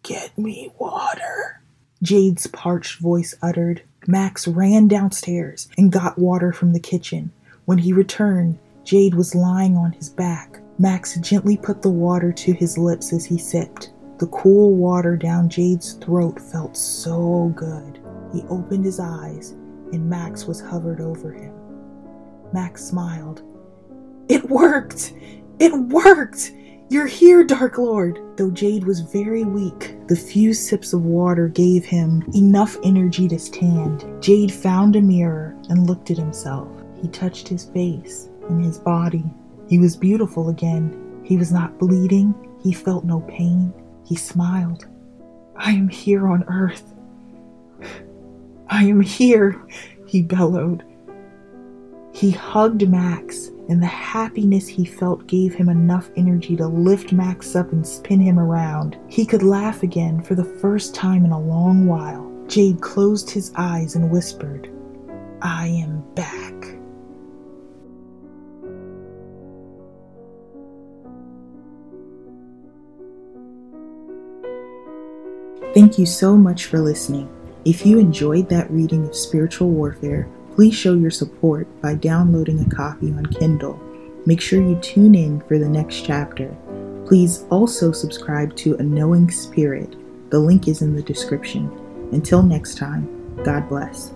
Get 0.04 0.38
me 0.38 0.72
water. 0.78 1.61
Jade's 2.02 2.48
parched 2.48 3.00
voice 3.00 3.36
uttered. 3.42 3.84
Max 4.08 4.48
ran 4.48 4.88
downstairs 4.88 5.68
and 5.78 5.92
got 5.92 6.18
water 6.18 6.52
from 6.52 6.74
the 6.74 6.80
kitchen. 6.80 7.32
When 7.66 7.78
he 7.78 7.94
returned, 7.94 8.58
Jade 8.84 9.14
was 9.14 9.36
lying 9.36 9.78
on 9.78 9.92
his 9.92 10.10
back. 10.10 10.60
Max 10.80 11.16
gently 11.18 11.58
put 11.58 11.84
the 11.84 11.92
water 11.92 12.32
to 12.32 12.54
his 12.54 12.78
lips 12.78 13.14
as 13.14 13.24
he 13.24 13.38
sipped. 13.38 13.94
The 14.18 14.28
cool 14.28 14.74
water 14.74 15.16
down 15.16 15.50
Jade's 15.50 15.94
throat 15.94 16.40
felt 16.40 16.76
so 16.76 17.54
good. 17.56 18.00
He 18.34 18.44
opened 18.50 18.86
his 18.86 19.00
eyes, 19.00 19.52
and 19.94 20.10
Max 20.10 20.46
was 20.46 20.60
hovered 20.60 21.02
over 21.02 21.32
him. 21.32 21.54
Max 22.52 22.84
smiled. 22.84 23.44
It 24.28 24.50
worked! 24.50 25.14
It 25.60 25.74
worked! 25.74 26.54
You're 26.92 27.08
here, 27.08 27.46
Dark 27.46 27.78
Lord! 27.78 28.20
Though 28.36 28.52
Jade 28.52 28.84
was 28.84 29.00
very 29.00 29.46
weak, 29.46 29.96
the 30.10 30.16
few 30.18 30.54
sips 30.54 30.92
of 30.92 31.06
water 31.06 31.48
gave 31.48 31.86
him 31.86 32.22
enough 32.36 32.76
energy 32.84 33.30
to 33.30 33.40
stand. 33.40 34.04
Jade 34.22 34.52
found 34.52 34.98
a 34.98 35.02
mirror 35.02 35.56
and 35.70 35.88
looked 35.88 36.12
at 36.12 36.18
himself. 36.18 36.68
He 37.02 37.08
touched 37.08 37.48
his 37.48 37.64
face 37.64 38.28
and 38.50 38.62
his 38.62 38.78
body. 38.78 39.24
He 39.70 39.80
was 39.80 39.96
beautiful 39.96 40.50
again. 40.50 41.22
He 41.24 41.38
was 41.38 41.50
not 41.50 41.80
bleeding. 41.80 42.36
He 42.62 42.74
felt 42.74 43.06
no 43.06 43.22
pain. 43.22 43.74
He 44.06 44.18
smiled. 44.18 44.86
I 45.56 45.72
am 45.72 45.88
here 45.88 46.28
on 46.28 46.44
earth. 46.50 46.94
I 48.68 48.84
am 48.84 49.00
here, 49.00 49.66
he 50.08 50.22
bellowed. 50.22 50.84
He 52.14 52.32
hugged 52.32 52.88
Max, 52.90 53.48
and 53.70 53.82
the 53.82 53.88
happiness 53.88 54.68
he 54.68 54.84
felt 54.86 55.28
gave 55.28 55.56
him 55.56 55.70
enough 55.70 56.10
energy 56.18 56.56
to 56.58 56.68
lift 56.68 57.14
Max 57.14 57.56
up 57.56 57.72
and 57.72 57.88
spin 57.88 58.20
him 58.20 58.38
around. 58.38 58.98
He 59.08 59.26
could 59.26 59.44
laugh 59.44 59.82
again 59.82 60.22
for 60.22 60.36
the 60.36 60.44
first 60.44 60.94
time 60.94 61.26
in 61.26 61.32
a 61.32 61.40
long 61.40 61.88
while. 61.88 62.30
Jade 62.48 62.82
closed 62.82 63.30
his 63.30 63.54
eyes 63.56 63.96
and 63.96 64.12
whispered, 64.12 64.70
I 65.42 65.68
am 65.68 66.04
back. 66.16 66.52
Thank 75.74 75.98
you 75.98 76.06
so 76.06 76.36
much 76.36 76.66
for 76.66 76.80
listening. 76.80 77.30
If 77.64 77.86
you 77.86 77.98
enjoyed 77.98 78.50
that 78.50 78.70
reading 78.70 79.08
of 79.08 79.16
Spiritual 79.16 79.70
Warfare, 79.70 80.28
please 80.56 80.76
show 80.76 80.94
your 80.94 81.12
support 81.12 81.68
by 81.82 81.96
downloading 81.96 82.60
a 82.60 82.76
copy 82.76 83.12
on 83.12 83.26
Kindle. 83.28 83.80
Make 84.26 84.42
sure 84.42 84.62
you 84.62 84.76
tune 84.76 85.16
in 85.16 85.42
for 85.42 85.58
the 85.58 85.70
next 85.70 86.06
chapter. 86.06 86.56
Please 87.08 87.46
also 87.50 87.92
subscribe 87.92 88.56
to 88.58 88.76
A 88.76 88.84
Knowing 88.84 89.32
Spirit. 89.32 89.96
The 90.30 90.40
link 90.40 90.68
is 90.68 90.82
in 90.82 90.96
the 90.96 91.02
description. 91.02 91.70
Until 92.12 92.44
next 92.44 92.78
time, 92.78 93.08
God 93.44 93.68
bless. 93.68 94.14